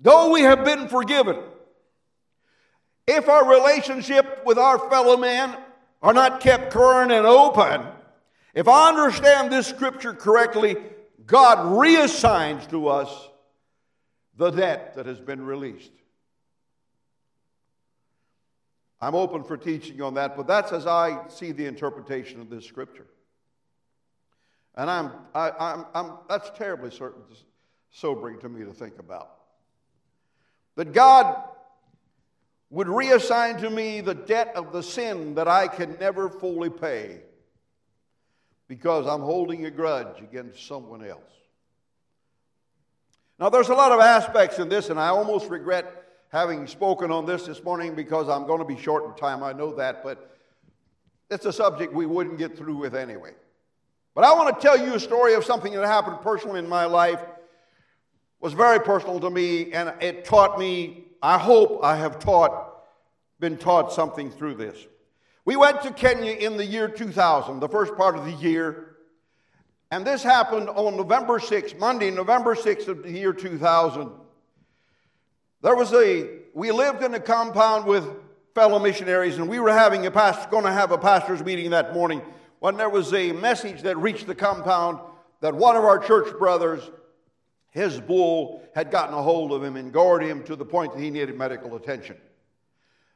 Though 0.00 0.32
we 0.32 0.40
have 0.42 0.64
been 0.64 0.88
forgiven, 0.88 1.38
if 3.06 3.28
our 3.28 3.48
relationship 3.48 4.44
with 4.46 4.56
our 4.56 4.78
fellow 4.90 5.16
man 5.16 5.56
are 6.02 6.14
not 6.14 6.40
kept 6.40 6.72
current 6.72 7.12
and 7.12 7.26
open, 7.26 7.86
if 8.54 8.66
I 8.66 8.88
understand 8.88 9.52
this 9.52 9.66
scripture 9.66 10.14
correctly, 10.14 10.76
God 11.26 11.58
reassigns 11.58 12.68
to 12.70 12.88
us 12.88 13.28
the 14.36 14.50
debt 14.50 14.94
that 14.94 15.04
has 15.04 15.20
been 15.20 15.44
released. 15.44 15.92
I'm 19.00 19.14
open 19.14 19.44
for 19.44 19.56
teaching 19.56 20.02
on 20.02 20.14
that, 20.14 20.36
but 20.36 20.46
that's 20.46 20.72
as 20.72 20.86
I 20.86 21.26
see 21.28 21.52
the 21.52 21.66
interpretation 21.66 22.40
of 22.40 22.50
this 22.50 22.66
scripture. 22.66 23.06
And 24.74 24.90
I'm, 24.90 25.12
I, 25.34 25.50
I'm, 25.58 25.86
I'm, 25.94 26.12
that's 26.28 26.50
terribly 26.50 26.90
certain, 26.90 27.22
sobering 27.90 28.38
to 28.40 28.48
me 28.48 28.64
to 28.64 28.72
think 28.72 28.98
about. 28.98 29.30
That 30.76 30.92
God 30.92 31.42
would 32.68 32.86
reassign 32.86 33.60
to 33.60 33.70
me 33.70 34.00
the 34.00 34.14
debt 34.14 34.52
of 34.54 34.72
the 34.72 34.82
sin 34.82 35.34
that 35.34 35.48
I 35.48 35.66
can 35.66 35.96
never 35.98 36.28
fully 36.28 36.70
pay 36.70 37.22
because 38.68 39.06
I'm 39.06 39.22
holding 39.22 39.66
a 39.66 39.70
grudge 39.70 40.20
against 40.20 40.66
someone 40.66 41.04
else. 41.04 41.20
Now, 43.40 43.48
there's 43.48 43.70
a 43.70 43.74
lot 43.74 43.90
of 43.90 44.00
aspects 44.00 44.58
in 44.58 44.68
this, 44.68 44.90
and 44.90 45.00
I 45.00 45.08
almost 45.08 45.48
regret 45.48 45.99
having 46.30 46.66
spoken 46.66 47.10
on 47.10 47.26
this 47.26 47.46
this 47.46 47.62
morning 47.62 47.94
because 47.94 48.28
I'm 48.28 48.46
going 48.46 48.60
to 48.60 48.64
be 48.64 48.80
short 48.80 49.04
in 49.04 49.14
time. 49.14 49.42
I 49.42 49.52
know 49.52 49.74
that, 49.74 50.02
but 50.02 50.36
it's 51.30 51.44
a 51.44 51.52
subject 51.52 51.92
we 51.92 52.06
wouldn't 52.06 52.38
get 52.38 52.56
through 52.56 52.76
with 52.76 52.94
anyway. 52.94 53.32
But 54.14 54.24
I 54.24 54.32
want 54.32 54.54
to 54.54 54.60
tell 54.60 54.78
you 54.78 54.94
a 54.94 55.00
story 55.00 55.34
of 55.34 55.44
something 55.44 55.72
that 55.72 55.86
happened 55.86 56.20
personally 56.22 56.58
in 56.58 56.68
my 56.68 56.84
life. 56.84 57.20
Was 58.40 58.54
very 58.54 58.80
personal 58.80 59.20
to 59.20 59.28
me, 59.28 59.72
and 59.72 59.92
it 60.00 60.24
taught 60.24 60.58
me. 60.58 61.04
I 61.22 61.36
hope 61.36 61.80
I 61.82 61.96
have 61.96 62.18
taught, 62.18 62.84
been 63.38 63.58
taught 63.58 63.92
something 63.92 64.30
through 64.30 64.54
this. 64.54 64.86
We 65.44 65.56
went 65.56 65.82
to 65.82 65.92
Kenya 65.92 66.32
in 66.32 66.56
the 66.56 66.64
year 66.64 66.88
2000, 66.88 67.60
the 67.60 67.68
first 67.68 67.94
part 67.96 68.16
of 68.16 68.24
the 68.24 68.32
year. 68.32 68.96
And 69.90 70.06
this 70.06 70.22
happened 70.22 70.68
on 70.70 70.96
November 70.96 71.38
6th, 71.38 71.78
Monday, 71.78 72.10
November 72.10 72.54
6th 72.54 72.88
of 72.88 73.02
the 73.02 73.10
year 73.10 73.32
2000. 73.32 74.10
There 75.62 75.76
was 75.76 75.92
a, 75.92 76.28
we 76.54 76.72
lived 76.72 77.02
in 77.02 77.12
a 77.12 77.20
compound 77.20 77.84
with 77.84 78.08
fellow 78.54 78.78
missionaries, 78.78 79.36
and 79.36 79.48
we 79.48 79.60
were 79.60 79.72
having 79.72 80.06
a 80.06 80.10
pastor, 80.10 80.48
going 80.50 80.64
to 80.64 80.72
have 80.72 80.90
a 80.90 80.98
pastor's 80.98 81.44
meeting 81.44 81.70
that 81.70 81.92
morning 81.92 82.22
when 82.60 82.76
there 82.76 82.88
was 82.88 83.12
a 83.12 83.32
message 83.32 83.82
that 83.82 83.96
reached 83.98 84.26
the 84.26 84.34
compound 84.34 84.98
that 85.40 85.54
one 85.54 85.76
of 85.76 85.84
our 85.84 85.98
church 85.98 86.36
brothers, 86.38 86.90
his 87.70 88.00
bull, 88.00 88.62
had 88.74 88.90
gotten 88.90 89.14
a 89.14 89.22
hold 89.22 89.52
of 89.52 89.62
him 89.62 89.76
and 89.76 89.92
gored 89.92 90.22
him 90.22 90.42
to 90.44 90.56
the 90.56 90.64
point 90.64 90.94
that 90.94 91.00
he 91.00 91.10
needed 91.10 91.36
medical 91.36 91.76
attention. 91.76 92.16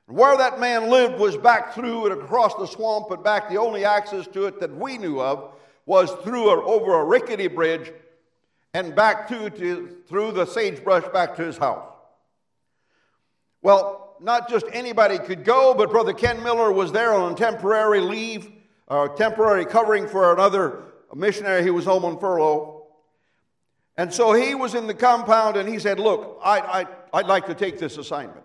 Where 0.06 0.36
that 0.36 0.60
man 0.60 0.90
lived 0.90 1.18
was 1.18 1.38
back 1.38 1.74
through 1.74 2.10
and 2.10 2.20
across 2.20 2.54
the 2.56 2.66
swamp 2.66 3.10
and 3.10 3.24
back. 3.24 3.48
The 3.48 3.56
only 3.56 3.86
access 3.86 4.26
to 4.28 4.44
it 4.44 4.60
that 4.60 4.74
we 4.74 4.98
knew 4.98 5.18
of 5.18 5.54
was 5.86 6.10
through 6.22 6.50
or 6.50 6.62
over 6.62 7.00
a 7.00 7.04
rickety 7.04 7.48
bridge 7.48 7.90
and 8.74 8.94
back 8.94 9.28
to, 9.28 9.48
to, 9.48 9.96
through 10.06 10.32
the 10.32 10.44
sagebrush 10.44 11.04
back 11.12 11.36
to 11.36 11.44
his 11.44 11.56
house. 11.56 11.93
Well, 13.64 14.14
not 14.20 14.50
just 14.50 14.66
anybody 14.74 15.18
could 15.18 15.42
go, 15.42 15.72
but 15.72 15.90
Brother 15.90 16.12
Ken 16.12 16.42
Miller 16.42 16.70
was 16.70 16.92
there 16.92 17.14
on 17.14 17.34
temporary 17.34 18.00
leave, 18.00 18.52
or 18.88 19.10
uh, 19.10 19.16
temporary 19.16 19.64
covering 19.64 20.06
for 20.06 20.34
another 20.34 20.82
missionary 21.14 21.62
who 21.62 21.72
was 21.72 21.86
home 21.86 22.04
on 22.04 22.20
furlough. 22.20 22.88
And 23.96 24.12
so 24.12 24.34
he 24.34 24.54
was 24.54 24.74
in 24.74 24.86
the 24.86 24.92
compound 24.92 25.56
and 25.56 25.66
he 25.66 25.78
said, 25.78 25.98
Look, 25.98 26.40
I, 26.44 26.60
I, 26.60 26.86
I'd 27.14 27.26
like 27.26 27.46
to 27.46 27.54
take 27.54 27.78
this 27.78 27.96
assignment. 27.96 28.44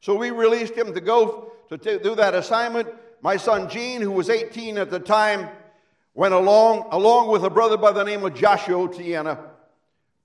So 0.00 0.16
we 0.16 0.32
released 0.32 0.74
him 0.74 0.92
to 0.92 1.00
go 1.00 1.52
to 1.68 1.78
t- 1.78 1.98
do 1.98 2.16
that 2.16 2.34
assignment. 2.34 2.88
My 3.22 3.36
son 3.36 3.68
Gene, 3.68 4.02
who 4.02 4.10
was 4.10 4.28
18 4.28 4.76
at 4.78 4.90
the 4.90 4.98
time, 4.98 5.48
went 6.14 6.34
along, 6.34 6.88
along 6.90 7.30
with 7.30 7.44
a 7.44 7.50
brother 7.50 7.76
by 7.76 7.92
the 7.92 8.02
name 8.02 8.24
of 8.24 8.34
Joshua 8.34 8.88
Otieno, 8.88 9.38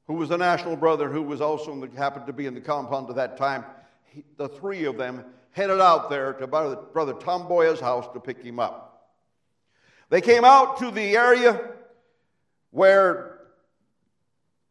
who 0.07 0.13
was 0.13 0.31
a 0.31 0.37
national 0.37 0.75
brother 0.75 1.09
who 1.09 1.21
was 1.21 1.41
also 1.41 1.79
the, 1.79 1.97
happened 1.97 2.27
to 2.27 2.33
be 2.33 2.45
in 2.45 2.53
the 2.53 2.61
compound 2.61 3.09
at 3.09 3.15
that 3.15 3.37
time. 3.37 3.65
He, 4.05 4.23
the 4.37 4.47
three 4.47 4.85
of 4.85 4.97
them 4.97 5.25
headed 5.51 5.81
out 5.81 6.09
there 6.09 6.33
to 6.33 6.47
brother, 6.47 6.75
brother 6.93 7.13
Tom 7.13 7.47
Boya's 7.47 7.79
house 7.79 8.07
to 8.13 8.19
pick 8.19 8.43
him 8.43 8.59
up. 8.59 9.13
They 10.09 10.21
came 10.21 10.45
out 10.45 10.77
to 10.77 10.91
the 10.91 11.17
area 11.17 11.59
where 12.69 13.39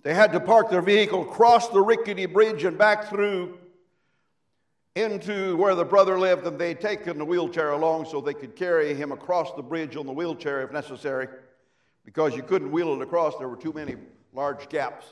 they 0.02 0.14
had 0.14 0.32
to 0.32 0.40
park 0.40 0.70
their 0.70 0.82
vehicle, 0.82 1.24
cross 1.24 1.68
the 1.68 1.80
rickety 1.80 2.26
bridge, 2.26 2.62
and 2.64 2.78
back 2.78 3.08
through 3.08 3.58
into 4.94 5.56
where 5.56 5.74
the 5.74 5.84
brother 5.84 6.20
lived, 6.20 6.46
and 6.46 6.56
they'd 6.56 6.80
taken 6.80 7.18
the 7.18 7.24
wheelchair 7.24 7.70
along 7.70 8.04
so 8.04 8.20
they 8.20 8.34
could 8.34 8.54
carry 8.54 8.94
him 8.94 9.10
across 9.10 9.52
the 9.56 9.62
bridge 9.62 9.96
on 9.96 10.06
the 10.06 10.12
wheelchair 10.12 10.62
if 10.62 10.70
necessary, 10.70 11.26
because 12.04 12.36
you 12.36 12.44
couldn't 12.44 12.70
wheel 12.70 12.94
it 12.94 13.02
across. 13.02 13.36
There 13.36 13.48
were 13.48 13.56
too 13.56 13.72
many 13.72 13.96
large 14.32 14.68
gaps 14.68 15.06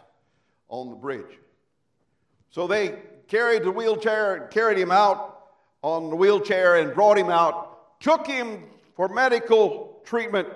on 0.73 0.89
the 0.89 0.97
bridge. 0.97 1.39
So 2.51 2.67
they 2.67 2.99
carried 3.29 3.63
the 3.63 3.71
wheelchair, 3.71 4.49
carried 4.51 4.79
him 4.79 4.91
out 4.91 5.39
on 5.83 6.11
the 6.11 6.17
wheelchair, 6.17 6.77
and 6.77 6.95
brought 6.95 7.19
him 7.19 7.29
out, 7.29 8.01
took 8.01 8.27
him 8.27 8.65
for 8.97 9.09
medical 9.09 10.01
treatment, 10.05 10.49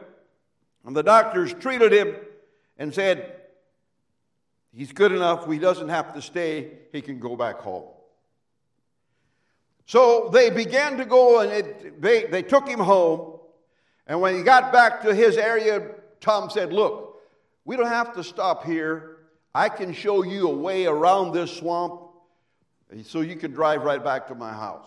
and 0.84 0.96
the 0.96 1.02
doctors 1.02 1.52
treated 1.54 1.92
him 1.92 2.16
and 2.78 2.92
said, 2.92 3.34
He's 4.72 4.92
good 4.92 5.12
enough. 5.12 5.50
He 5.50 5.58
doesn't 5.58 5.88
have 5.88 6.12
to 6.14 6.20
stay. 6.20 6.70
He 6.92 7.00
can 7.00 7.18
go 7.18 7.34
back 7.34 7.60
home. 7.60 7.88
So 9.86 10.28
they 10.30 10.50
began 10.50 10.98
to 10.98 11.06
go 11.06 11.40
and 11.40 11.50
it, 11.50 12.02
they, 12.02 12.24
they 12.24 12.42
took 12.42 12.68
him 12.68 12.80
home. 12.80 13.38
And 14.06 14.20
when 14.20 14.36
he 14.36 14.42
got 14.42 14.74
back 14.74 15.00
to 15.02 15.14
his 15.14 15.38
area, 15.38 15.92
Tom 16.20 16.50
said, 16.50 16.74
Look, 16.74 17.22
we 17.64 17.76
don't 17.76 17.86
have 17.86 18.14
to 18.16 18.24
stop 18.24 18.64
here. 18.64 19.15
I 19.56 19.70
can 19.70 19.94
show 19.94 20.22
you 20.22 20.50
a 20.50 20.54
way 20.54 20.84
around 20.84 21.32
this 21.32 21.50
swamp 21.50 22.02
so 23.04 23.22
you 23.22 23.36
can 23.36 23.52
drive 23.52 23.84
right 23.84 24.04
back 24.04 24.26
to 24.28 24.34
my 24.34 24.52
house. 24.52 24.84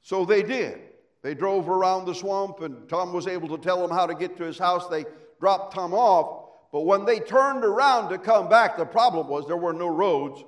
So 0.00 0.24
they 0.24 0.44
did. 0.44 0.78
They 1.22 1.34
drove 1.34 1.68
around 1.68 2.04
the 2.04 2.14
swamp, 2.14 2.60
and 2.60 2.88
Tom 2.88 3.12
was 3.12 3.26
able 3.26 3.48
to 3.48 3.58
tell 3.58 3.82
them 3.82 3.90
how 3.90 4.06
to 4.06 4.14
get 4.14 4.36
to 4.36 4.44
his 4.44 4.58
house. 4.58 4.86
They 4.86 5.06
dropped 5.40 5.74
Tom 5.74 5.92
off, 5.92 6.50
but 6.70 6.82
when 6.82 7.04
they 7.04 7.18
turned 7.18 7.64
around 7.64 8.10
to 8.10 8.18
come 8.18 8.48
back, 8.48 8.76
the 8.76 8.86
problem 8.86 9.26
was 9.26 9.44
there 9.48 9.56
were 9.56 9.72
no 9.72 9.88
roads. 9.88 10.44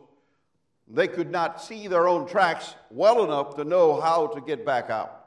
They 0.86 1.08
could 1.08 1.32
not 1.32 1.60
see 1.60 1.88
their 1.88 2.06
own 2.06 2.28
tracks 2.28 2.76
well 2.92 3.24
enough 3.24 3.56
to 3.56 3.64
know 3.64 4.00
how 4.00 4.28
to 4.28 4.40
get 4.40 4.64
back 4.64 4.88
out. 4.88 5.23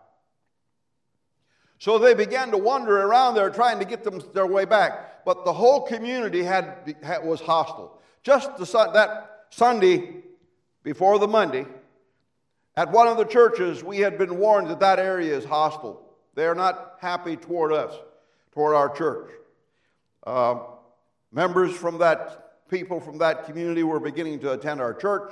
So 1.79 1.99
they 1.99 2.13
began 2.13 2.51
to 2.51 2.57
wander 2.57 3.01
around 3.01 3.35
there 3.35 3.49
trying 3.49 3.79
to 3.79 3.85
get 3.85 4.03
them 4.03 4.21
their 4.33 4.47
way 4.47 4.65
back. 4.65 5.25
But 5.25 5.45
the 5.45 5.53
whole 5.53 5.81
community 5.81 6.43
had, 6.43 6.95
had 7.03 7.23
was 7.23 7.39
hostile. 7.39 7.99
Just 8.23 8.57
the, 8.57 8.65
that 8.93 9.45
Sunday 9.49 10.23
before 10.83 11.19
the 11.19 11.27
Monday, 11.27 11.65
at 12.75 12.91
one 12.91 13.07
of 13.07 13.17
the 13.17 13.25
churches, 13.25 13.83
we 13.83 13.99
had 13.99 14.17
been 14.17 14.37
warned 14.37 14.69
that 14.69 14.79
that 14.79 14.99
area 14.99 15.35
is 15.35 15.45
hostile. 15.45 16.03
They 16.35 16.45
are 16.45 16.55
not 16.55 16.97
happy 16.99 17.35
toward 17.35 17.73
us, 17.73 17.93
toward 18.53 18.75
our 18.75 18.89
church. 18.89 19.29
Uh, 20.25 20.59
members 21.31 21.75
from 21.75 21.99
that 21.99 22.69
people 22.69 22.99
from 22.99 23.17
that 23.19 23.45
community 23.45 23.83
were 23.83 23.99
beginning 23.99 24.39
to 24.39 24.51
attend 24.51 24.81
our 24.81 24.93
church, 24.93 25.31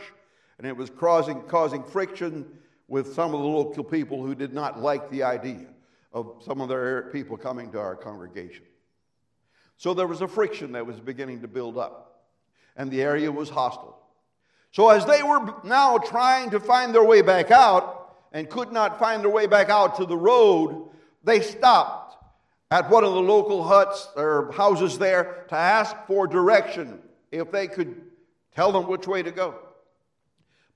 and 0.58 0.66
it 0.66 0.76
was 0.76 0.90
causing, 0.90 1.42
causing 1.44 1.84
friction 1.84 2.46
with 2.88 3.14
some 3.14 3.34
of 3.34 3.42
the 3.42 3.48
local 3.48 3.84
people 3.84 4.24
who 4.24 4.34
did 4.34 4.54
not 4.54 4.80
like 4.80 5.10
the 5.10 5.24
idea 5.24 5.68
of 6.16 6.42
some 6.44 6.62
of 6.62 6.70
their 6.70 7.04
people 7.12 7.36
coming 7.36 7.72
to 7.74 7.78
our 7.78 7.96
congregation. 7.96 8.64
So 9.78 9.94
there 9.94 10.08
was 10.08 10.22
a 10.22 10.28
friction 10.28 10.72
that 10.72 10.86
was 10.86 10.98
beginning 11.00 11.42
to 11.42 11.48
build 11.50 11.78
up, 11.78 12.24
and 12.78 12.90
the 12.90 13.02
area 13.02 13.30
was 13.30 13.50
hostile. 13.50 14.02
So 14.72 14.90
as 14.90 15.06
they 15.06 15.22
were 15.22 15.54
now 15.66 15.98
trying 15.98 16.52
to 16.52 16.60
find 16.62 16.96
their 16.96 17.04
way 17.04 17.22
back 17.22 17.52
out 17.52 18.16
and 18.32 18.50
could 18.50 18.72
not 18.72 18.98
find 18.98 19.22
their 19.22 19.30
way 19.30 19.46
back 19.46 19.70
out 19.70 19.98
to 19.98 20.06
the 20.06 20.18
road, 20.18 20.90
they 21.24 21.42
stopped 21.42 22.16
at 22.72 22.90
one 22.90 23.04
of 23.04 23.14
the 23.14 23.22
local 23.22 23.64
huts 23.64 24.08
or 24.16 24.54
houses 24.54 24.98
there 24.98 25.46
to 25.50 25.56
ask 25.56 25.96
for 26.08 26.28
direction 26.28 27.02
if 27.32 27.52
they 27.52 27.68
could 27.68 28.02
tell 28.56 28.72
them 28.72 28.88
which 28.88 29.06
way 29.06 29.22
to 29.22 29.32
go. 29.32 29.56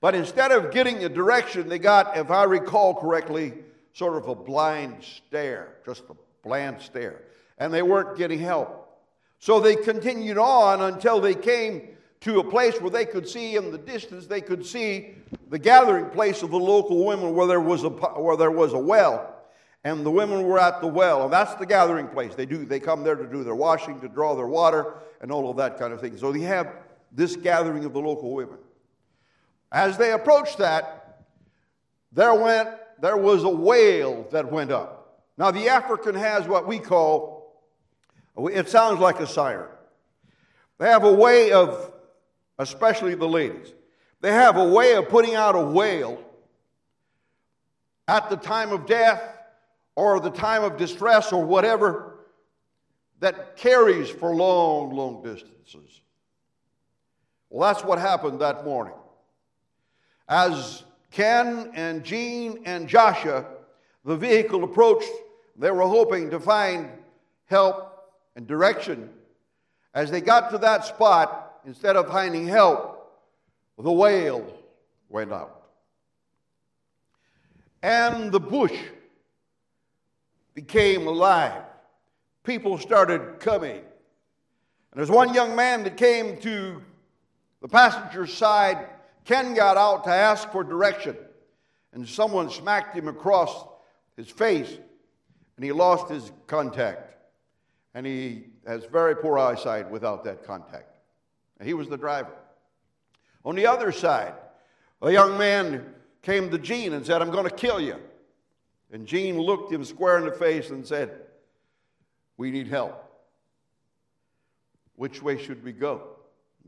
But 0.02 0.14
instead 0.14 0.52
of 0.52 0.70
getting 0.70 1.02
a 1.02 1.08
direction, 1.08 1.68
they 1.68 1.78
got, 1.78 2.16
if 2.18 2.30
I 2.30 2.44
recall 2.44 2.94
correctly, 2.94 3.54
sort 3.92 4.16
of 4.16 4.28
a 4.28 4.34
blind 4.34 5.02
stare, 5.02 5.76
just 5.84 6.04
a 6.10 6.16
bland 6.42 6.80
stare. 6.80 7.22
And 7.58 7.72
they 7.72 7.82
weren't 7.82 8.16
getting 8.16 8.38
help. 8.38 8.98
So 9.38 9.60
they 9.60 9.76
continued 9.76 10.38
on 10.38 10.80
until 10.82 11.20
they 11.20 11.34
came 11.34 11.88
to 12.20 12.40
a 12.40 12.44
place 12.44 12.80
where 12.80 12.90
they 12.90 13.06
could 13.06 13.26
see 13.26 13.56
in 13.56 13.70
the 13.70 13.78
distance, 13.78 14.26
they 14.26 14.42
could 14.42 14.64
see 14.64 15.14
the 15.48 15.58
gathering 15.58 16.10
place 16.10 16.42
of 16.42 16.50
the 16.50 16.58
local 16.58 17.06
women 17.06 17.34
where 17.34 17.46
there 17.46 17.60
was 17.60 17.82
a, 17.82 17.88
where 17.88 18.36
there 18.36 18.50
was 18.50 18.74
a 18.74 18.78
well. 18.78 19.34
And 19.82 20.04
the 20.04 20.10
women 20.10 20.42
were 20.42 20.58
at 20.58 20.82
the 20.82 20.86
well, 20.86 21.24
and 21.24 21.32
that's 21.32 21.54
the 21.54 21.64
gathering 21.64 22.06
place. 22.08 22.34
They 22.34 22.44
do 22.44 22.66
they 22.66 22.80
come 22.80 23.02
there 23.02 23.16
to 23.16 23.26
do 23.26 23.42
their 23.42 23.54
washing, 23.54 23.98
to 24.00 24.08
draw 24.08 24.34
their 24.34 24.46
water, 24.46 24.94
and 25.22 25.32
all 25.32 25.50
of 25.50 25.56
that 25.56 25.78
kind 25.78 25.94
of 25.94 26.02
thing. 26.02 26.18
So 26.18 26.32
they 26.32 26.40
have 26.40 26.70
this 27.12 27.34
gathering 27.34 27.86
of 27.86 27.94
the 27.94 28.00
local 28.00 28.34
women. 28.34 28.58
As 29.72 29.96
they 29.96 30.12
approached 30.12 30.58
that, 30.58 31.24
there 32.12 32.34
went 32.34 32.68
there 33.00 33.16
was 33.16 33.44
a 33.44 33.48
wail 33.48 34.26
that 34.30 34.50
went 34.50 34.70
up. 34.70 35.22
Now 35.38 35.50
the 35.50 35.68
African 35.68 36.14
has 36.14 36.46
what 36.46 36.66
we 36.66 36.78
call 36.78 37.40
it 38.36 38.68
sounds 38.68 39.00
like 39.00 39.20
a 39.20 39.26
siren. 39.26 39.68
They 40.78 40.88
have 40.88 41.04
a 41.04 41.12
way 41.12 41.52
of, 41.52 41.92
especially 42.58 43.14
the 43.14 43.28
ladies, 43.28 43.74
they 44.20 44.32
have 44.32 44.56
a 44.56 44.64
way 44.64 44.94
of 44.94 45.08
putting 45.08 45.34
out 45.34 45.56
a 45.56 45.62
wail 45.62 46.22
at 48.08 48.30
the 48.30 48.36
time 48.36 48.72
of 48.72 48.86
death 48.86 49.22
or 49.94 50.20
the 50.20 50.30
time 50.30 50.64
of 50.64 50.76
distress 50.76 51.32
or 51.32 51.44
whatever 51.44 52.18
that 53.20 53.56
carries 53.56 54.08
for 54.08 54.34
long, 54.34 54.94
long 54.94 55.22
distances. 55.22 56.00
Well, 57.50 57.72
that's 57.72 57.84
what 57.84 57.98
happened 57.98 58.40
that 58.40 58.64
morning. 58.64 58.94
As 60.28 60.82
Ken 61.10 61.70
and 61.74 62.04
Gene 62.04 62.62
and 62.64 62.88
Joshua, 62.88 63.44
the 64.04 64.16
vehicle 64.16 64.64
approached, 64.64 65.10
they 65.56 65.70
were 65.70 65.82
hoping 65.82 66.30
to 66.30 66.40
find 66.40 66.88
help 67.46 68.08
and 68.36 68.46
direction. 68.46 69.10
As 69.92 70.10
they 70.10 70.20
got 70.20 70.50
to 70.50 70.58
that 70.58 70.84
spot, 70.84 71.60
instead 71.66 71.96
of 71.96 72.08
finding 72.08 72.46
help, 72.46 73.12
the 73.78 73.92
wail 73.92 74.46
went 75.08 75.32
out. 75.32 75.62
And 77.82 78.30
the 78.30 78.40
bush 78.40 78.76
became 80.54 81.06
alive. 81.06 81.62
People 82.44 82.78
started 82.78 83.40
coming. 83.40 83.76
And 83.78 84.98
there's 84.98 85.10
one 85.10 85.34
young 85.34 85.56
man 85.56 85.82
that 85.84 85.96
came 85.96 86.40
to 86.40 86.82
the 87.62 87.68
passenger's 87.68 88.32
side. 88.32 88.86
Ken 89.24 89.54
got 89.54 89.76
out 89.76 90.04
to 90.04 90.10
ask 90.10 90.50
for 90.50 90.64
direction, 90.64 91.16
and 91.92 92.08
someone 92.08 92.50
smacked 92.50 92.96
him 92.96 93.08
across 93.08 93.66
his 94.16 94.28
face, 94.28 94.78
and 95.56 95.64
he 95.64 95.72
lost 95.72 96.08
his 96.08 96.32
contact. 96.46 97.14
And 97.94 98.06
he 98.06 98.44
has 98.66 98.84
very 98.84 99.16
poor 99.16 99.38
eyesight 99.38 99.90
without 99.90 100.24
that 100.24 100.44
contact. 100.44 100.96
And 101.58 101.66
he 101.66 101.74
was 101.74 101.88
the 101.88 101.96
driver. 101.96 102.32
On 103.44 103.56
the 103.56 103.66
other 103.66 103.90
side, 103.90 104.34
a 105.02 105.10
young 105.10 105.36
man 105.38 105.94
came 106.22 106.50
to 106.50 106.58
Gene 106.58 106.92
and 106.92 107.04
said, 107.04 107.22
I'm 107.22 107.30
going 107.30 107.48
to 107.48 107.54
kill 107.54 107.80
you. 107.80 107.96
And 108.92 109.06
Gene 109.06 109.38
looked 109.38 109.72
him 109.72 109.84
square 109.84 110.18
in 110.18 110.24
the 110.24 110.32
face 110.32 110.70
and 110.70 110.86
said, 110.86 111.10
We 112.36 112.50
need 112.50 112.68
help. 112.68 113.06
Which 114.96 115.22
way 115.22 115.42
should 115.42 115.64
we 115.64 115.72
go? 115.72 116.16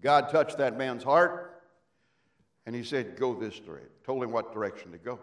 God 0.00 0.30
touched 0.30 0.59
that 0.59 0.78
man's 0.78 1.04
heart, 1.04 1.51
and 2.66 2.75
he 2.75 2.85
said, 2.85 3.16
Go 3.16 3.35
this 3.35 3.59
direction. 3.59 3.90
Told 4.04 4.23
him 4.23 4.33
what 4.33 4.52
direction 4.52 4.92
to 4.92 4.99
go. 4.99 5.19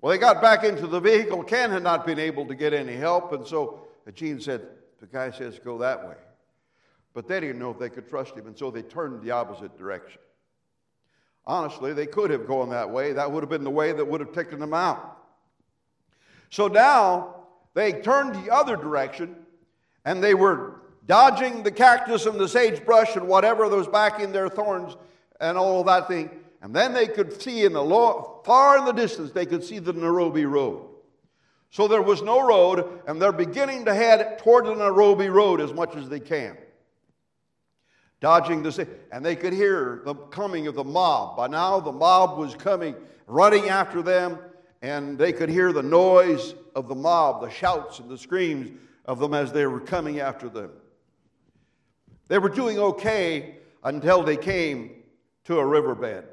Well, 0.00 0.10
they 0.10 0.18
got 0.18 0.40
back 0.40 0.64
into 0.64 0.86
the 0.86 1.00
vehicle. 1.00 1.42
Ken 1.44 1.70
had 1.70 1.82
not 1.82 2.06
been 2.06 2.18
able 2.18 2.46
to 2.46 2.54
get 2.54 2.72
any 2.72 2.96
help, 2.96 3.32
and 3.32 3.46
so 3.46 3.86
Gene 4.14 4.40
said, 4.40 4.66
The 5.00 5.06
guy 5.06 5.30
says, 5.30 5.58
Go 5.58 5.78
that 5.78 6.06
way. 6.06 6.16
But 7.12 7.26
they 7.26 7.40
didn't 7.40 7.58
know 7.58 7.70
if 7.70 7.78
they 7.78 7.90
could 7.90 8.08
trust 8.08 8.36
him, 8.36 8.46
and 8.46 8.56
so 8.56 8.70
they 8.70 8.82
turned 8.82 9.20
the 9.22 9.32
opposite 9.32 9.76
direction. 9.76 10.20
Honestly, 11.46 11.92
they 11.92 12.06
could 12.06 12.30
have 12.30 12.46
gone 12.46 12.70
that 12.70 12.88
way. 12.88 13.12
That 13.12 13.30
would 13.30 13.42
have 13.42 13.50
been 13.50 13.64
the 13.64 13.70
way 13.70 13.92
that 13.92 14.04
would 14.04 14.20
have 14.20 14.32
taken 14.32 14.60
them 14.60 14.74
out. 14.74 15.18
So 16.50 16.68
now 16.68 17.36
they 17.74 17.92
turned 17.92 18.34
the 18.34 18.52
other 18.52 18.76
direction 18.76 19.36
and 20.04 20.22
they 20.22 20.34
were 20.34 20.80
dodging 21.06 21.62
the 21.62 21.70
cactus 21.70 22.26
and 22.26 22.38
the 22.38 22.48
sagebrush 22.48 23.16
and 23.16 23.26
whatever 23.26 23.68
was 23.68 23.88
back 23.88 24.20
in 24.20 24.32
their 24.32 24.48
thorns 24.48 24.96
and 25.40 25.56
all 25.56 25.82
that 25.84 26.08
thing. 26.08 26.30
And 26.62 26.74
then 26.74 26.92
they 26.92 27.06
could 27.06 27.40
see 27.40 27.64
in 27.64 27.72
the 27.72 27.82
low, 27.82 28.42
far 28.44 28.78
in 28.78 28.84
the 28.84 28.92
distance, 28.92 29.32
they 29.32 29.46
could 29.46 29.64
see 29.64 29.78
the 29.78 29.92
Nairobi 29.92 30.44
Road. 30.44 30.86
So 31.70 31.88
there 31.88 32.02
was 32.02 32.20
no 32.20 32.44
road, 32.46 33.00
and 33.06 33.22
they're 33.22 33.32
beginning 33.32 33.84
to 33.86 33.94
head 33.94 34.38
toward 34.40 34.66
the 34.66 34.74
Nairobi 34.74 35.28
Road 35.28 35.60
as 35.60 35.72
much 35.72 35.96
as 35.96 36.08
they 36.08 36.20
can. 36.20 36.56
Dodging 38.20 38.62
the, 38.62 38.86
and 39.12 39.24
they 39.24 39.36
could 39.36 39.52
hear 39.54 40.02
the 40.04 40.14
coming 40.14 40.66
of 40.66 40.74
the 40.74 40.84
mob. 40.84 41.36
By 41.36 41.46
now, 41.46 41.80
the 41.80 41.92
mob 41.92 42.38
was 42.38 42.54
coming, 42.54 42.94
running 43.26 43.68
after 43.68 44.02
them, 44.02 44.38
and 44.82 45.16
they 45.16 45.32
could 45.32 45.48
hear 45.48 45.72
the 45.72 45.82
noise 45.82 46.54
of 46.74 46.88
the 46.88 46.94
mob, 46.94 47.40
the 47.40 47.50
shouts 47.50 47.98
and 47.98 48.10
the 48.10 48.18
screams 48.18 48.70
of 49.06 49.18
them 49.18 49.32
as 49.32 49.52
they 49.52 49.66
were 49.66 49.80
coming 49.80 50.20
after 50.20 50.48
them. 50.48 50.70
They 52.28 52.38
were 52.38 52.48
doing 52.48 52.78
okay 52.78 53.56
until 53.82 54.22
they 54.22 54.36
came 54.36 54.99
to 55.44 55.58
a 55.58 55.66
riverbed, 55.66 56.24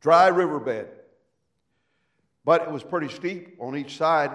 dry 0.00 0.28
riverbed. 0.28 0.88
But 2.44 2.62
it 2.62 2.70
was 2.70 2.82
pretty 2.82 3.08
steep 3.08 3.56
on 3.58 3.76
each 3.76 3.96
side. 3.96 4.30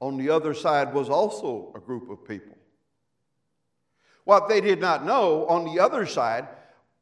On 0.00 0.16
the 0.16 0.30
other 0.30 0.52
side 0.52 0.92
was 0.92 1.08
also 1.08 1.72
a 1.76 1.80
group 1.80 2.10
of 2.10 2.26
people. 2.26 2.56
What 4.24 4.48
they 4.48 4.60
did 4.60 4.80
not 4.80 5.04
know 5.04 5.46
on 5.46 5.64
the 5.64 5.80
other 5.80 6.06
side 6.06 6.48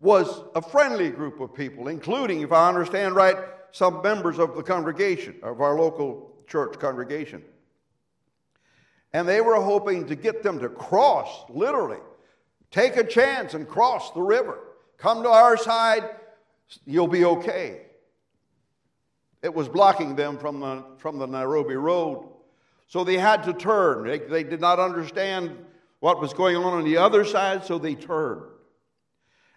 was 0.00 0.42
a 0.54 0.62
friendly 0.62 1.10
group 1.10 1.40
of 1.40 1.54
people, 1.54 1.88
including, 1.88 2.40
if 2.40 2.52
I 2.52 2.68
understand 2.68 3.14
right, 3.14 3.36
some 3.72 4.02
members 4.02 4.38
of 4.38 4.56
the 4.56 4.62
congregation, 4.62 5.36
of 5.42 5.60
our 5.60 5.78
local 5.78 6.30
church 6.46 6.78
congregation. 6.78 7.42
And 9.12 9.28
they 9.28 9.40
were 9.40 9.56
hoping 9.56 10.06
to 10.06 10.14
get 10.14 10.42
them 10.42 10.58
to 10.60 10.68
cross, 10.68 11.44
literally, 11.48 11.98
take 12.70 12.96
a 12.96 13.04
chance 13.04 13.54
and 13.54 13.68
cross 13.68 14.12
the 14.12 14.22
river. 14.22 14.58
Come 14.98 15.22
to 15.22 15.28
our 15.28 15.56
side, 15.56 16.08
you'll 16.86 17.08
be 17.08 17.24
okay. 17.24 17.82
It 19.42 19.54
was 19.54 19.68
blocking 19.68 20.16
them 20.16 20.38
from 20.38 20.60
the, 20.60 20.84
from 20.98 21.18
the 21.18 21.26
Nairobi 21.26 21.76
Road. 21.76 22.28
So 22.86 23.04
they 23.04 23.16
had 23.16 23.44
to 23.44 23.52
turn. 23.52 24.06
They, 24.06 24.18
they 24.18 24.44
did 24.44 24.60
not 24.60 24.78
understand 24.78 25.56
what 26.00 26.20
was 26.20 26.34
going 26.34 26.56
on 26.56 26.74
on 26.74 26.84
the 26.84 26.96
other 26.96 27.24
side, 27.24 27.64
so 27.64 27.78
they 27.78 27.94
turned. 27.94 28.42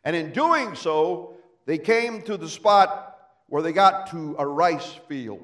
And 0.03 0.15
in 0.15 0.31
doing 0.31 0.75
so, 0.75 1.35
they 1.65 1.77
came 1.77 2.21
to 2.23 2.37
the 2.37 2.49
spot 2.49 3.17
where 3.47 3.61
they 3.61 3.71
got 3.71 4.09
to 4.11 4.35
a 4.37 4.45
rice 4.45 4.99
field. 5.07 5.41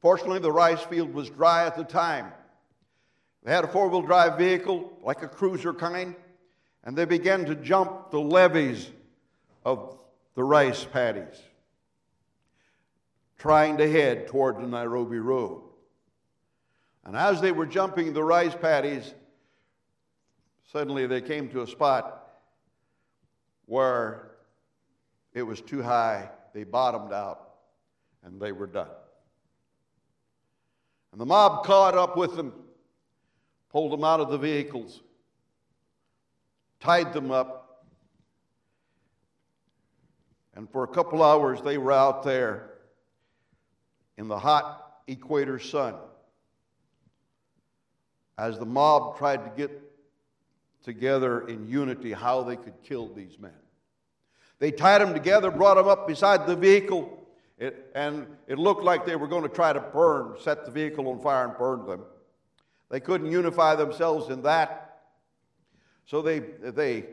Fortunately, 0.00 0.40
the 0.40 0.52
rice 0.52 0.82
field 0.82 1.14
was 1.14 1.30
dry 1.30 1.66
at 1.66 1.76
the 1.76 1.84
time. 1.84 2.32
They 3.44 3.52
had 3.52 3.64
a 3.64 3.68
four 3.68 3.88
wheel 3.88 4.02
drive 4.02 4.38
vehicle, 4.38 4.92
like 5.02 5.22
a 5.22 5.28
cruiser 5.28 5.72
kind, 5.72 6.14
and 6.84 6.96
they 6.96 7.04
began 7.04 7.44
to 7.44 7.54
jump 7.54 8.10
the 8.10 8.20
levees 8.20 8.90
of 9.64 10.01
the 10.34 10.44
rice 10.44 10.84
paddies, 10.84 11.40
trying 13.38 13.76
to 13.76 13.90
head 13.90 14.28
toward 14.28 14.56
the 14.58 14.66
Nairobi 14.66 15.18
Road. 15.18 15.62
And 17.04 17.16
as 17.16 17.40
they 17.40 17.52
were 17.52 17.66
jumping 17.66 18.12
the 18.12 18.22
rice 18.22 18.54
paddies, 18.54 19.14
suddenly 20.72 21.06
they 21.06 21.20
came 21.20 21.48
to 21.50 21.62
a 21.62 21.66
spot 21.66 22.30
where 23.66 24.32
it 25.34 25.42
was 25.42 25.60
too 25.60 25.82
high 25.82 26.28
they 26.54 26.64
bottomed 26.64 27.12
out 27.12 27.54
and 28.22 28.40
they 28.40 28.52
were 28.52 28.66
done. 28.66 28.88
And 31.12 31.20
the 31.20 31.26
mob 31.26 31.64
caught 31.66 31.94
up 31.94 32.16
with 32.16 32.36
them, 32.36 32.52
pulled 33.70 33.92
them 33.92 34.04
out 34.04 34.20
of 34.20 34.30
the 34.30 34.38
vehicles, 34.38 35.02
tied 36.80 37.12
them 37.12 37.30
up, 37.30 37.61
and 40.54 40.70
for 40.70 40.84
a 40.84 40.88
couple 40.88 41.22
hours 41.22 41.60
they 41.62 41.78
were 41.78 41.92
out 41.92 42.22
there 42.22 42.70
in 44.18 44.28
the 44.28 44.38
hot 44.38 45.00
equator 45.06 45.58
sun 45.58 45.94
as 48.38 48.58
the 48.58 48.66
mob 48.66 49.16
tried 49.18 49.44
to 49.44 49.50
get 49.56 49.70
together 50.82 51.46
in 51.48 51.68
unity 51.68 52.12
how 52.12 52.42
they 52.42 52.56
could 52.56 52.74
kill 52.82 53.12
these 53.12 53.38
men. 53.38 53.52
They 54.58 54.70
tied 54.70 55.00
them 55.00 55.12
together, 55.12 55.50
brought 55.50 55.74
them 55.74 55.88
up 55.88 56.06
beside 56.06 56.46
the 56.46 56.56
vehicle, 56.56 57.26
it, 57.58 57.90
and 57.94 58.26
it 58.46 58.58
looked 58.58 58.82
like 58.82 59.06
they 59.06 59.16
were 59.16 59.28
going 59.28 59.42
to 59.42 59.48
try 59.48 59.72
to 59.72 59.80
burn, 59.80 60.34
set 60.40 60.64
the 60.64 60.70
vehicle 60.70 61.08
on 61.08 61.20
fire 61.20 61.46
and 61.46 61.56
burn 61.56 61.86
them. 61.86 62.02
They 62.90 63.00
couldn't 63.00 63.30
unify 63.30 63.74
themselves 63.74 64.28
in 64.28 64.42
that. 64.42 65.00
So 66.06 66.20
they, 66.22 66.40
they 66.40 67.06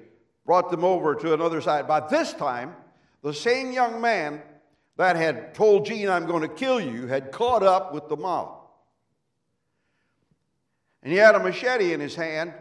brought 0.45 0.71
them 0.71 0.83
over 0.83 1.15
to 1.15 1.33
another 1.33 1.61
side. 1.61 1.87
By 1.87 2.07
this 2.07 2.33
time, 2.33 2.75
the 3.21 3.33
same 3.33 3.71
young 3.71 4.01
man 4.01 4.41
that 4.97 5.15
had 5.15 5.53
told 5.53 5.85
Gene, 5.85 6.09
I'm 6.09 6.25
going 6.25 6.41
to 6.41 6.47
kill 6.47 6.79
you, 6.79 7.07
had 7.07 7.31
caught 7.31 7.63
up 7.63 7.93
with 7.93 8.09
the 8.09 8.17
mob. 8.17 8.57
And 11.01 11.11
he 11.11 11.17
had 11.17 11.35
a 11.35 11.39
machete 11.39 11.93
in 11.93 11.99
his 11.99 12.15
hand, 12.15 12.53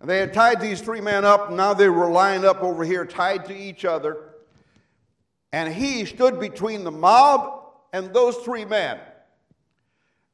and 0.00 0.10
they 0.10 0.18
had 0.18 0.32
tied 0.32 0.60
these 0.60 0.80
three 0.80 1.00
men 1.00 1.24
up, 1.24 1.48
and 1.48 1.56
now 1.56 1.74
they 1.74 1.88
were 1.88 2.10
lined 2.10 2.44
up 2.44 2.62
over 2.62 2.84
here, 2.84 3.04
tied 3.04 3.44
to 3.46 3.56
each 3.56 3.84
other. 3.84 4.16
And 5.52 5.72
he 5.72 6.04
stood 6.04 6.40
between 6.40 6.84
the 6.84 6.90
mob 6.90 7.64
and 7.92 8.12
those 8.12 8.36
three 8.38 8.64
men. 8.64 8.98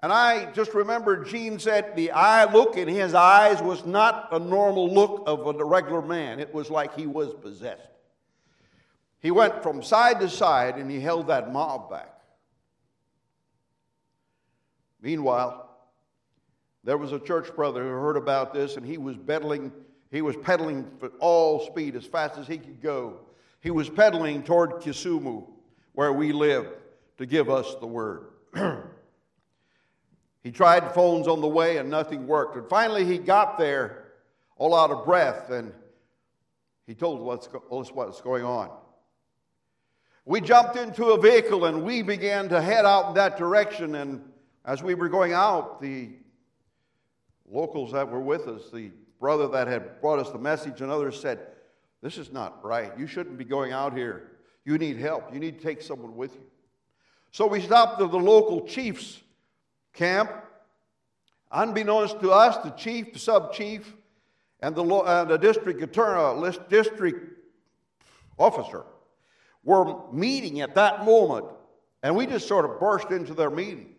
And 0.02 0.12
I 0.12 0.52
just 0.52 0.72
remember 0.74 1.24
Gene 1.24 1.58
said 1.58 1.96
the 1.96 2.12
eye 2.12 2.50
look 2.50 2.76
in 2.76 2.86
his 2.86 3.14
eyes 3.14 3.60
was 3.60 3.84
not 3.84 4.28
a 4.30 4.38
normal 4.38 4.92
look 4.92 5.24
of 5.26 5.46
a 5.46 5.64
regular 5.64 6.02
man. 6.02 6.38
It 6.38 6.54
was 6.54 6.70
like 6.70 6.94
he 6.94 7.06
was 7.06 7.34
possessed. 7.34 7.95
He 9.26 9.32
went 9.32 9.60
from 9.60 9.82
side 9.82 10.20
to 10.20 10.28
side 10.28 10.76
and 10.76 10.88
he 10.88 11.00
held 11.00 11.26
that 11.26 11.52
mob 11.52 11.90
back. 11.90 12.20
Meanwhile, 15.02 15.68
there 16.84 16.96
was 16.96 17.10
a 17.10 17.18
church 17.18 17.52
brother 17.56 17.82
who 17.82 17.88
heard 17.88 18.16
about 18.16 18.54
this, 18.54 18.76
and 18.76 18.86
he 18.86 18.98
was 18.98 19.16
pedaling, 19.16 19.72
he 20.12 20.22
was 20.22 20.36
pedaling 20.36 20.88
for 21.00 21.08
all 21.18 21.66
speed 21.66 21.96
as 21.96 22.06
fast 22.06 22.38
as 22.38 22.46
he 22.46 22.56
could 22.56 22.80
go. 22.80 23.18
He 23.58 23.72
was 23.72 23.90
pedaling 23.90 24.44
toward 24.44 24.74
Kisumu, 24.74 25.44
where 25.94 26.12
we 26.12 26.30
live, 26.30 26.68
to 27.18 27.26
give 27.26 27.50
us 27.50 27.74
the 27.80 27.86
word. 27.88 28.26
he 30.44 30.52
tried 30.52 30.94
phones 30.94 31.26
on 31.26 31.40
the 31.40 31.48
way, 31.48 31.78
and 31.78 31.90
nothing 31.90 32.28
worked. 32.28 32.54
And 32.54 32.68
finally, 32.68 33.04
he 33.04 33.18
got 33.18 33.58
there, 33.58 34.04
all 34.54 34.72
out 34.72 34.92
of 34.92 35.04
breath, 35.04 35.50
and 35.50 35.72
he 36.86 36.94
told 36.94 37.28
us 37.28 37.90
what's 37.90 38.20
going 38.20 38.44
on. 38.44 38.70
We 40.28 40.40
jumped 40.40 40.74
into 40.74 41.10
a 41.10 41.20
vehicle 41.20 41.66
and 41.66 41.84
we 41.84 42.02
began 42.02 42.48
to 42.48 42.60
head 42.60 42.84
out 42.84 43.10
in 43.10 43.14
that 43.14 43.38
direction. 43.38 43.94
And 43.94 44.28
as 44.64 44.82
we 44.82 44.94
were 44.94 45.08
going 45.08 45.32
out, 45.32 45.80
the 45.80 46.10
locals 47.48 47.92
that 47.92 48.10
were 48.10 48.20
with 48.20 48.48
us, 48.48 48.62
the 48.72 48.90
brother 49.20 49.46
that 49.46 49.68
had 49.68 50.00
brought 50.00 50.18
us 50.18 50.30
the 50.30 50.38
message, 50.38 50.80
and 50.80 50.90
others 50.90 51.18
said, 51.20 51.46
This 52.02 52.18
is 52.18 52.32
not 52.32 52.62
right. 52.64 52.92
You 52.98 53.06
shouldn't 53.06 53.38
be 53.38 53.44
going 53.44 53.70
out 53.70 53.96
here. 53.96 54.32
You 54.64 54.78
need 54.78 54.96
help. 54.96 55.32
You 55.32 55.38
need 55.38 55.60
to 55.60 55.64
take 55.64 55.80
someone 55.80 56.16
with 56.16 56.34
you. 56.34 56.42
So 57.30 57.46
we 57.46 57.60
stopped 57.60 58.02
at 58.02 58.10
the 58.10 58.18
local 58.18 58.66
chief's 58.66 59.22
camp. 59.92 60.32
Unbeknownst 61.52 62.18
to 62.20 62.32
us, 62.32 62.56
the 62.64 62.70
chief, 62.70 63.12
the 63.12 63.20
sub 63.20 63.52
chief, 63.52 63.94
and 64.58 64.74
the, 64.74 64.82
and 64.82 65.30
the 65.30 65.36
district 65.36 65.80
attorney, 65.80 66.48
uh, 66.48 66.52
district 66.68 67.38
officer 68.36 68.82
were 69.66 70.10
meeting 70.12 70.62
at 70.62 70.74
that 70.76 71.04
moment. 71.04 71.44
And 72.02 72.16
we 72.16 72.24
just 72.26 72.48
sort 72.48 72.64
of 72.64 72.80
burst 72.80 73.10
into 73.10 73.34
their 73.34 73.50
meeting 73.50 73.94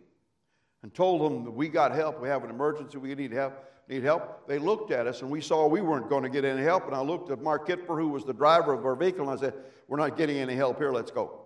and 0.82 0.92
told 0.92 1.20
them 1.20 1.44
that 1.44 1.50
we 1.50 1.68
got 1.68 1.94
help. 1.94 2.20
We 2.20 2.28
have 2.28 2.42
an 2.42 2.50
emergency. 2.50 2.98
We 2.98 3.14
need 3.14 3.32
help. 3.32 3.64
Need 3.88 4.02
help. 4.02 4.48
They 4.48 4.58
looked 4.58 4.90
at 4.90 5.06
us 5.06 5.22
and 5.22 5.30
we 5.30 5.40
saw 5.40 5.66
we 5.66 5.80
weren't 5.80 6.08
going 6.08 6.22
to 6.22 6.28
get 6.28 6.44
any 6.44 6.62
help. 6.62 6.86
And 6.86 6.94
I 6.94 7.00
looked 7.00 7.30
at 7.30 7.40
Mark 7.40 7.68
Kitfer, 7.68 8.00
who 8.00 8.08
was 8.08 8.24
the 8.24 8.32
driver 8.32 8.72
of 8.72 8.84
our 8.84 8.96
vehicle, 8.96 9.28
and 9.28 9.38
I 9.38 9.40
said, 9.40 9.54
We're 9.86 9.98
not 9.98 10.16
getting 10.16 10.38
any 10.38 10.54
help 10.54 10.78
here. 10.78 10.92
Let's 10.92 11.10
go. 11.10 11.42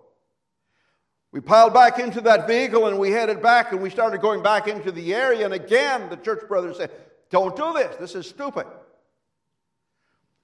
We 1.32 1.40
piled 1.40 1.72
back 1.72 1.98
into 1.98 2.20
that 2.22 2.46
vehicle 2.46 2.88
and 2.88 2.98
we 2.98 3.10
headed 3.10 3.40
back 3.42 3.72
and 3.72 3.82
we 3.82 3.90
started 3.90 4.20
going 4.20 4.42
back 4.42 4.68
into 4.68 4.92
the 4.92 5.14
area. 5.14 5.46
And 5.46 5.54
again, 5.54 6.10
the 6.10 6.16
church 6.16 6.46
brothers 6.46 6.76
said, 6.76 6.90
Don't 7.30 7.56
do 7.56 7.72
this. 7.72 7.96
This 7.96 8.14
is 8.14 8.28
stupid. 8.28 8.66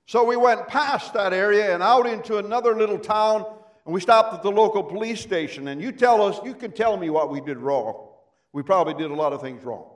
So 0.07 0.25
we 0.25 0.37
went 0.37 0.67
past 0.67 1.13
that 1.13 1.35
area 1.35 1.75
and 1.75 1.83
out 1.83 2.07
into 2.07 2.39
another 2.39 2.75
little 2.75 2.99
town 2.99 3.45
and 3.89 3.95
we 3.95 4.03
stopped 4.03 4.35
at 4.35 4.43
the 4.43 4.51
local 4.51 4.83
police 4.83 5.19
station. 5.19 5.69
And 5.69 5.81
you 5.81 5.93
tell 5.93 6.21
us, 6.21 6.39
you 6.45 6.53
can 6.53 6.73
tell 6.73 6.99
me 6.99 7.09
what 7.09 7.31
we 7.31 7.41
did 7.41 7.57
wrong. 7.57 8.09
We 8.53 8.63
probably 8.63 8.93
did 8.93 9.11
a 9.11 9.15
lot 9.15 9.33
of 9.33 9.41
things 9.41 9.65
wrong. 9.65 9.87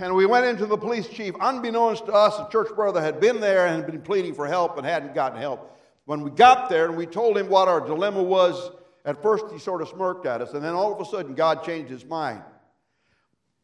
And 0.00 0.12
we 0.16 0.26
went 0.26 0.44
into 0.44 0.66
the 0.66 0.76
police 0.76 1.06
chief. 1.06 1.36
Unbeknownst 1.40 2.06
to 2.06 2.12
us, 2.12 2.36
a 2.36 2.50
church 2.50 2.74
brother 2.74 3.00
had 3.00 3.20
been 3.20 3.38
there 3.38 3.66
and 3.66 3.76
had 3.76 3.86
been 3.88 4.02
pleading 4.02 4.34
for 4.34 4.48
help 4.48 4.76
and 4.76 4.84
hadn't 4.84 5.14
gotten 5.14 5.38
help. 5.38 5.78
When 6.04 6.22
we 6.22 6.32
got 6.32 6.68
there 6.68 6.86
and 6.86 6.96
we 6.96 7.06
told 7.06 7.38
him 7.38 7.48
what 7.48 7.68
our 7.68 7.80
dilemma 7.80 8.24
was, 8.24 8.72
at 9.04 9.22
first, 9.22 9.44
he 9.52 9.60
sort 9.60 9.80
of 9.80 9.86
smirked 9.86 10.26
at 10.26 10.42
us, 10.42 10.52
and 10.52 10.64
then 10.64 10.74
all 10.74 10.92
of 10.92 11.00
a 11.00 11.08
sudden, 11.08 11.36
God 11.36 11.62
changed 11.62 11.92
his 11.92 12.04
mind. 12.04 12.42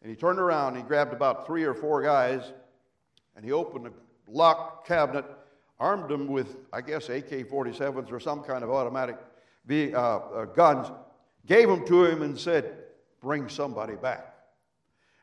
And 0.02 0.08
he 0.08 0.14
turned 0.14 0.38
around, 0.38 0.74
and 0.74 0.76
he 0.76 0.82
grabbed 0.84 1.12
about 1.12 1.48
three 1.48 1.64
or 1.64 1.74
four 1.74 2.00
guys, 2.00 2.44
and 3.34 3.44
he 3.44 3.50
opened 3.50 3.88
a 3.88 3.92
locked 4.28 4.86
cabinet, 4.86 5.24
armed 5.80 6.08
them 6.08 6.28
with, 6.28 6.56
I 6.72 6.82
guess, 6.82 7.08
AK 7.08 7.30
47s 7.48 8.12
or 8.12 8.20
some 8.20 8.42
kind 8.42 8.62
of 8.62 8.70
automatic 8.70 9.16
uh, 9.68 9.96
uh, 9.96 10.44
guns, 10.44 10.92
gave 11.46 11.68
them 11.68 11.84
to 11.86 12.04
him, 12.04 12.22
and 12.22 12.38
said, 12.38 12.76
Bring 13.20 13.48
somebody 13.48 13.96
back. 13.96 14.34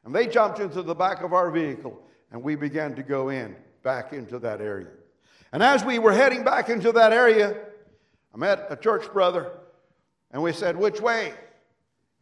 And 0.04 0.14
they 0.14 0.28
jumped 0.28 0.60
into 0.60 0.82
the 0.82 0.96
back 0.96 1.24
of 1.24 1.34
our 1.34 1.50
vehicle, 1.50 2.02
and 2.32 2.44
we 2.44 2.56
began 2.56 2.96
to 2.96 3.04
go 3.04 3.30
in 3.30 3.56
back 3.84 4.14
into 4.14 4.40
that 4.40 4.60
area. 4.60 4.90
And 5.52 5.64
as 5.64 5.86
we 5.86 6.00
were 6.00 6.12
heading 6.12 6.44
back 6.44 6.70
into 6.70 6.92
that 6.92 7.14
area, 7.14 7.56
I 8.34 8.38
met 8.38 8.68
a 8.70 8.76
church 8.76 9.12
brother 9.14 9.52
and 10.32 10.42
we 10.42 10.54
said, 10.54 10.78
Which 10.78 11.02
way? 11.02 11.34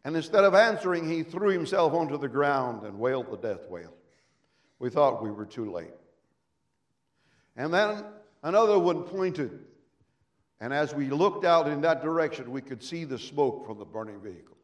And 0.03 0.15
instead 0.15 0.43
of 0.43 0.53
answering, 0.53 1.09
he 1.09 1.23
threw 1.23 1.49
himself 1.49 1.93
onto 1.93 2.17
the 2.17 2.27
ground 2.27 2.85
and 2.85 2.99
wailed 2.99 3.31
the 3.31 3.37
death 3.37 3.67
wail. 3.69 3.93
We 4.77 4.89
thought 4.89 5.23
we 5.23 5.31
were 5.31 5.45
too 5.45 5.71
late. 5.71 5.93
And 7.57 7.73
then 7.73 8.03
another 8.45 8.79
one 8.79 9.03
pointed. 9.03 9.59
And 10.61 10.73
as 10.73 10.95
we 10.95 11.09
looked 11.09 11.43
out 11.43 11.67
in 11.67 11.81
that 11.81 12.01
direction, 12.01 12.49
we 12.51 12.61
could 12.61 12.81
see 12.81 13.03
the 13.03 13.19
smoke 13.19 13.65
from 13.65 13.77
the 13.77 13.85
burning 13.85 14.21
vehicle. 14.21 14.55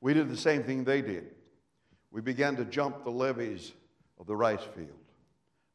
We 0.00 0.12
did 0.12 0.28
the 0.28 0.36
same 0.36 0.64
thing 0.64 0.84
they 0.84 1.02
did. 1.02 1.30
We 2.10 2.20
began 2.20 2.56
to 2.56 2.64
jump 2.64 3.04
the 3.04 3.10
levees 3.10 3.72
of 4.18 4.26
the 4.26 4.34
rice 4.34 4.64
field 4.74 4.88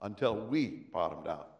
until 0.01 0.35
we 0.35 0.87
bottomed 0.91 1.27
out. 1.27 1.51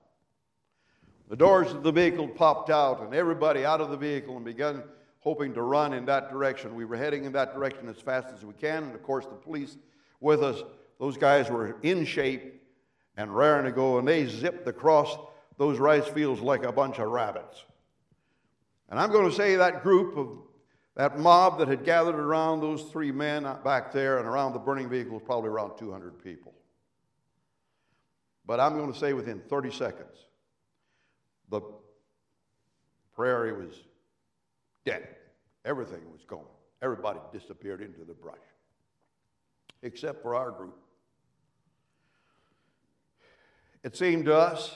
The 1.30 1.36
doors 1.36 1.72
of 1.72 1.84
the 1.84 1.92
vehicle 1.92 2.28
popped 2.28 2.70
out, 2.70 3.02
and 3.02 3.14
everybody 3.14 3.64
out 3.64 3.82
of 3.82 3.92
the 3.92 3.98
vehicle 3.98 4.36
and 4.36 4.46
began 4.46 4.84
hoping 5.20 5.54
to 5.54 5.62
run 5.62 5.94
in 5.94 6.06
that 6.06 6.32
direction. 6.32 6.76
We 6.76 6.86
were 6.86 6.98
heading 6.98 7.26
in 7.26 7.32
that 7.34 7.54
direction 7.54 7.88
as 7.88 7.98
fast 7.98 8.28
as 8.36 8.44
we 8.44 8.54
can, 8.54 8.84
and 8.84 8.96
of 8.96 9.04
course, 9.04 9.26
the 9.26 9.36
police 9.36 9.78
with 10.20 10.44
us, 10.44 10.64
those 11.00 11.18
guys 11.18 11.50
were 11.50 11.78
in 11.84 12.06
shape 12.06 12.59
and 13.20 13.36
raring 13.36 13.66
to 13.66 13.72
go, 13.74 14.00
and 14.00 14.08
they 14.08 14.26
zipped 14.26 14.66
across 14.70 15.18
those 15.58 15.78
rice 15.78 16.08
fields 16.08 16.40
like 16.40 16.64
a 16.64 16.72
bunch 16.72 17.00
of 17.00 17.10
rabbits. 17.10 17.66
And 18.88 18.98
I'm 18.98 19.12
going 19.12 19.30
to 19.30 19.36
say 19.36 19.58
that 19.58 19.84
group 19.84 20.18
of 20.18 20.30
that 20.96 21.20
mob 21.20 21.60
that 21.60 21.68
had 21.68 21.84
gathered 21.84 22.16
around 22.16 22.62
those 22.62 22.84
three 22.84 23.12
men 23.12 23.44
back 23.66 23.92
there 23.92 24.20
and 24.20 24.28
around 24.28 24.54
the 24.54 24.60
burning 24.60 24.90
vehicle 24.90 25.16
was 25.16 25.24
probably 25.26 25.50
around 25.50 25.78
200 25.78 26.24
people. 26.24 26.54
But 28.46 28.62
I'm 28.62 28.78
going 28.78 28.92
to 28.92 28.98
say 28.98 29.12
within 29.12 29.42
30 29.42 29.72
seconds, 29.72 30.16
the 31.50 31.60
prairie 33.14 33.52
was 33.52 33.84
dead. 34.86 35.10
Everything 35.66 36.10
was 36.10 36.24
gone. 36.26 36.46
Everybody 36.82 37.20
disappeared 37.34 37.82
into 37.82 38.06
the 38.06 38.14
brush, 38.14 38.38
except 39.84 40.22
for 40.22 40.36
our 40.36 40.52
group. 40.52 40.78
It 43.84 43.96
seemed 43.96 44.26
to 44.26 44.36
us 44.36 44.76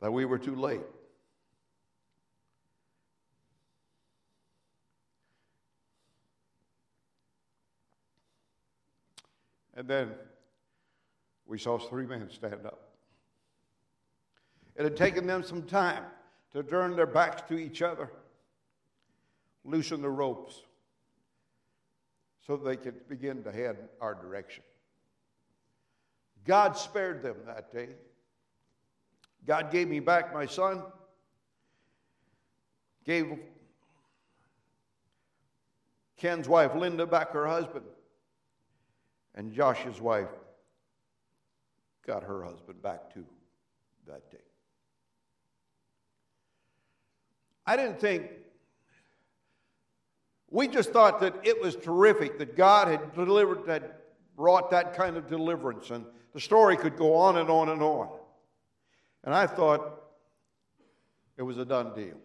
that 0.00 0.12
we 0.12 0.24
were 0.24 0.38
too 0.38 0.54
late. 0.54 0.80
And 9.74 9.88
then 9.88 10.10
we 11.46 11.58
saw 11.58 11.78
three 11.78 12.06
men 12.06 12.28
stand 12.30 12.66
up. 12.66 12.90
It 14.76 14.84
had 14.84 14.96
taken 14.96 15.26
them 15.26 15.42
some 15.42 15.62
time 15.62 16.04
to 16.52 16.62
turn 16.62 16.94
their 16.94 17.06
backs 17.06 17.42
to 17.48 17.58
each 17.58 17.80
other, 17.80 18.10
loosen 19.64 20.02
the 20.02 20.10
ropes, 20.10 20.62
so 22.46 22.56
they 22.56 22.76
could 22.76 23.08
begin 23.08 23.42
to 23.44 23.52
head 23.52 23.88
our 24.00 24.14
direction. 24.14 24.62
God 26.44 26.76
spared 26.76 27.22
them 27.22 27.36
that 27.46 27.72
day. 27.72 27.90
God 29.46 29.70
gave 29.70 29.88
me 29.88 30.00
back 30.00 30.32
my 30.32 30.46
son, 30.46 30.82
gave 33.04 33.38
Ken's 36.16 36.48
wife 36.48 36.74
Linda 36.74 37.06
back 37.06 37.32
her 37.32 37.46
husband, 37.46 37.84
and 39.34 39.52
Josh's 39.52 40.00
wife 40.00 40.28
got 42.06 42.22
her 42.22 42.44
husband 42.44 42.80
back 42.82 43.12
too 43.12 43.26
that 44.06 44.30
day. 44.30 44.38
I 47.66 47.76
didn't 47.76 48.00
think, 48.00 48.30
we 50.50 50.68
just 50.68 50.92
thought 50.92 51.20
that 51.20 51.34
it 51.44 51.60
was 51.60 51.76
terrific 51.76 52.38
that 52.38 52.56
God 52.56 52.88
had 52.88 53.14
delivered, 53.14 53.66
had 53.66 53.90
brought 54.36 54.70
that 54.70 54.94
kind 54.94 55.16
of 55.16 55.28
deliverance, 55.28 55.90
and 55.90 56.04
the 56.32 56.40
story 56.40 56.76
could 56.76 56.96
go 56.96 57.14
on 57.14 57.38
and 57.38 57.50
on 57.50 57.68
and 57.68 57.82
on. 57.82 58.08
And 59.24 59.34
I 59.34 59.46
thought 59.46 60.00
it 61.36 61.42
was 61.42 61.58
a 61.58 61.64
done 61.64 61.94
deal. 61.94 62.18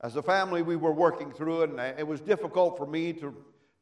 As 0.00 0.16
a 0.16 0.22
family, 0.22 0.62
we 0.62 0.76
were 0.76 0.92
working 0.92 1.32
through 1.32 1.62
it, 1.62 1.70
and 1.70 1.80
it 1.98 2.06
was 2.06 2.20
difficult 2.20 2.76
for 2.76 2.86
me 2.86 3.12
to, 3.14 3.34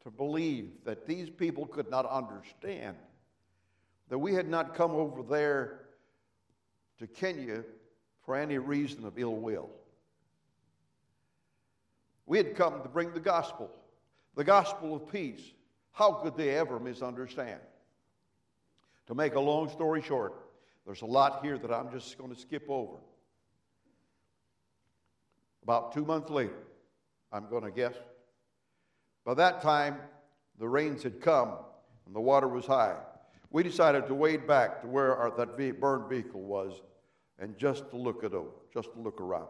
to 0.04 0.10
believe 0.10 0.70
that 0.84 1.06
these 1.06 1.28
people 1.28 1.66
could 1.66 1.90
not 1.90 2.06
understand 2.06 2.96
that 4.08 4.18
we 4.18 4.34
had 4.34 4.48
not 4.48 4.74
come 4.74 4.92
over 4.92 5.22
there 5.22 5.80
to 6.98 7.06
Kenya 7.06 7.64
for 8.24 8.36
any 8.36 8.58
reason 8.58 9.04
of 9.04 9.18
ill 9.18 9.34
will. 9.34 9.70
We 12.26 12.38
had 12.38 12.54
come 12.54 12.82
to 12.82 12.88
bring 12.88 13.12
the 13.12 13.20
gospel, 13.20 13.70
the 14.36 14.44
gospel 14.44 14.94
of 14.94 15.10
peace. 15.10 15.40
How 15.92 16.12
could 16.12 16.36
they 16.36 16.50
ever 16.50 16.78
misunderstand? 16.78 17.60
To 19.08 19.14
make 19.14 19.34
a 19.34 19.40
long 19.40 19.68
story 19.68 20.02
short, 20.02 20.34
there's 20.86 21.02
a 21.02 21.06
lot 21.06 21.44
here 21.44 21.58
that 21.58 21.72
I'm 21.72 21.90
just 21.90 22.18
going 22.18 22.34
to 22.34 22.40
skip 22.40 22.64
over. 22.68 22.96
About 25.62 25.92
two 25.92 26.04
months 26.04 26.30
later, 26.30 26.58
I'm 27.32 27.48
going 27.48 27.64
to 27.64 27.70
guess, 27.70 27.94
by 29.24 29.34
that 29.34 29.62
time, 29.62 29.96
the 30.58 30.68
rains 30.68 31.02
had 31.02 31.20
come 31.20 31.54
and 32.06 32.14
the 32.14 32.20
water 32.20 32.48
was 32.48 32.66
high. 32.66 32.96
We 33.50 33.62
decided 33.62 34.06
to 34.08 34.14
wade 34.14 34.46
back 34.46 34.80
to 34.82 34.88
where 34.88 35.14
our, 35.16 35.30
that 35.36 35.56
burned 35.80 36.08
vehicle 36.08 36.42
was 36.42 36.80
and 37.38 37.56
just 37.56 37.90
to 37.90 37.96
look 37.96 38.24
it 38.24 38.32
over, 38.32 38.50
just 38.72 38.92
to 38.94 39.00
look 39.00 39.20
around. 39.20 39.48